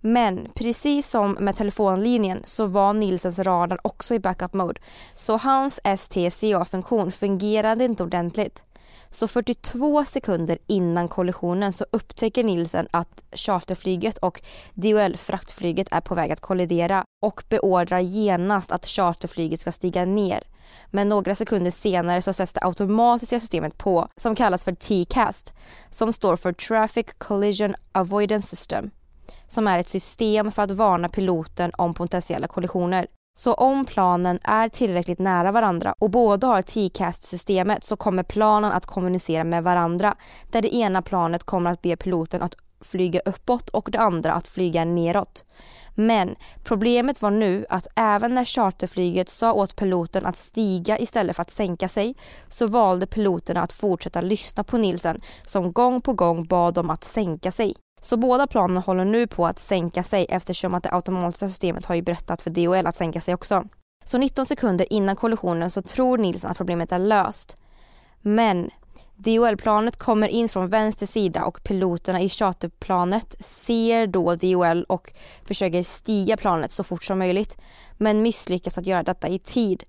Men 0.00 0.48
precis 0.54 1.10
som 1.10 1.32
med 1.32 1.56
telefonlinjen 1.56 2.40
så 2.44 2.66
var 2.66 2.92
Nilsens 2.92 3.38
radar 3.38 3.78
också 3.82 4.14
i 4.14 4.20
backup 4.20 4.54
mode. 4.54 4.80
Så 5.14 5.36
hans 5.36 5.80
STCA-funktion 5.98 7.12
fungerade 7.12 7.84
inte 7.84 8.02
ordentligt. 8.02 8.62
Så 9.10 9.28
42 9.28 10.04
sekunder 10.04 10.58
innan 10.66 11.08
kollisionen 11.08 11.72
så 11.72 11.86
upptäcker 11.90 12.44
Nilsen 12.44 12.88
att 12.90 13.20
charterflyget 13.32 14.18
och 14.18 14.42
DHL-fraktflyget 14.74 15.88
är 15.90 16.00
på 16.00 16.14
väg 16.14 16.32
att 16.32 16.40
kollidera 16.40 17.04
och 17.22 17.42
beordrar 17.48 17.98
genast 17.98 18.72
att 18.72 18.86
charterflyget 18.86 19.60
ska 19.60 19.72
stiga 19.72 20.04
ner. 20.04 20.42
Men 20.90 21.08
några 21.08 21.34
sekunder 21.34 21.70
senare 21.70 22.22
så 22.22 22.32
sätts 22.32 22.52
det 22.52 22.64
automatiska 22.64 23.40
systemet 23.40 23.78
på 23.78 24.08
som 24.16 24.34
kallas 24.34 24.64
för 24.64 24.74
TCAST 24.74 25.54
som 25.90 26.12
står 26.12 26.36
för 26.36 26.52
Traffic 26.52 27.06
Collision 27.18 27.74
Avoidance 27.92 28.56
System 28.56 28.90
som 29.46 29.66
är 29.66 29.78
ett 29.78 29.88
system 29.88 30.52
för 30.52 30.62
att 30.62 30.70
varna 30.70 31.08
piloten 31.08 31.70
om 31.78 31.94
potentiella 31.94 32.46
kollisioner. 32.46 33.06
Så 33.38 33.54
om 33.54 33.84
planen 33.84 34.38
är 34.42 34.68
tillräckligt 34.68 35.18
nära 35.18 35.52
varandra 35.52 35.94
och 35.98 36.10
båda 36.10 36.46
har 36.46 36.62
TCAST-systemet 36.62 37.84
så 37.84 37.96
kommer 37.96 38.22
planen 38.22 38.72
att 38.72 38.86
kommunicera 38.86 39.44
med 39.44 39.64
varandra 39.64 40.16
där 40.50 40.62
det 40.62 40.74
ena 40.74 41.02
planet 41.02 41.44
kommer 41.44 41.70
att 41.70 41.82
be 41.82 41.96
piloten 41.96 42.42
att 42.42 42.56
flyga 42.80 43.20
uppåt 43.24 43.68
och 43.68 43.88
det 43.90 43.98
andra 43.98 44.32
att 44.32 44.48
flyga 44.48 44.84
neråt. 44.84 45.44
Men 45.94 46.36
problemet 46.64 47.22
var 47.22 47.30
nu 47.30 47.66
att 47.68 47.86
även 47.96 48.34
när 48.34 48.44
charterflyget 48.44 49.28
sa 49.28 49.52
åt 49.52 49.76
piloten 49.76 50.26
att 50.26 50.36
stiga 50.36 50.98
istället 50.98 51.36
för 51.36 51.42
att 51.42 51.50
sänka 51.50 51.88
sig 51.88 52.14
så 52.48 52.66
valde 52.66 53.06
piloterna 53.06 53.62
att 53.62 53.72
fortsätta 53.72 54.20
lyssna 54.20 54.64
på 54.64 54.78
Nilsen 54.78 55.20
som 55.42 55.72
gång 55.72 56.00
på 56.00 56.12
gång 56.12 56.44
bad 56.46 56.74
dem 56.74 56.90
att 56.90 57.04
sänka 57.04 57.52
sig. 57.52 57.74
Så 58.00 58.16
båda 58.16 58.46
planen 58.46 58.82
håller 58.82 59.04
nu 59.04 59.26
på 59.26 59.46
att 59.46 59.58
sänka 59.58 60.02
sig 60.02 60.26
eftersom 60.28 60.74
att 60.74 60.82
det 60.82 60.92
automatiska 60.92 61.48
systemet 61.48 61.86
har 61.86 61.94
ju 61.94 62.02
berättat 62.02 62.42
för 62.42 62.50
DHL 62.50 62.86
att 62.86 62.96
sänka 62.96 63.20
sig 63.20 63.34
också. 63.34 63.64
Så 64.04 64.18
19 64.18 64.46
sekunder 64.46 64.92
innan 64.92 65.16
kollisionen 65.16 65.70
så 65.70 65.82
tror 65.82 66.18
Nilsson 66.18 66.50
att 66.50 66.56
problemet 66.56 66.92
är 66.92 66.98
löst. 66.98 67.56
Men 68.20 68.70
DHL-planet 69.16 69.96
kommer 69.96 70.28
in 70.28 70.48
från 70.48 70.68
vänster 70.68 71.06
sida 71.06 71.44
och 71.44 71.62
piloterna 71.62 72.20
i 72.20 72.28
charterplanet 72.28 73.36
ser 73.44 74.06
då 74.06 74.34
DHL 74.34 74.84
och 74.88 75.12
försöker 75.44 75.82
stiga 75.82 76.36
planet 76.36 76.72
så 76.72 76.84
fort 76.84 77.04
som 77.04 77.18
möjligt 77.18 77.56
men 77.98 78.22
misslyckas 78.22 78.78
att 78.78 78.86
göra 78.86 79.02
detta 79.02 79.28
i 79.28 79.38
tid. 79.38 79.84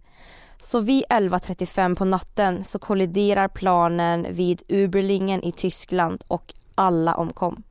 Så 0.61 0.79
vid 0.79 1.03
11.35 1.09 1.95
på 1.95 2.05
natten 2.05 2.63
så 2.63 2.79
kolliderar 2.79 3.47
planen 3.47 4.27
vid 4.29 4.61
Uberlingen 4.67 5.43
i 5.43 5.51
Tyskland 5.51 6.23
och 6.27 6.53
alla 6.75 7.15
omkom. 7.15 7.63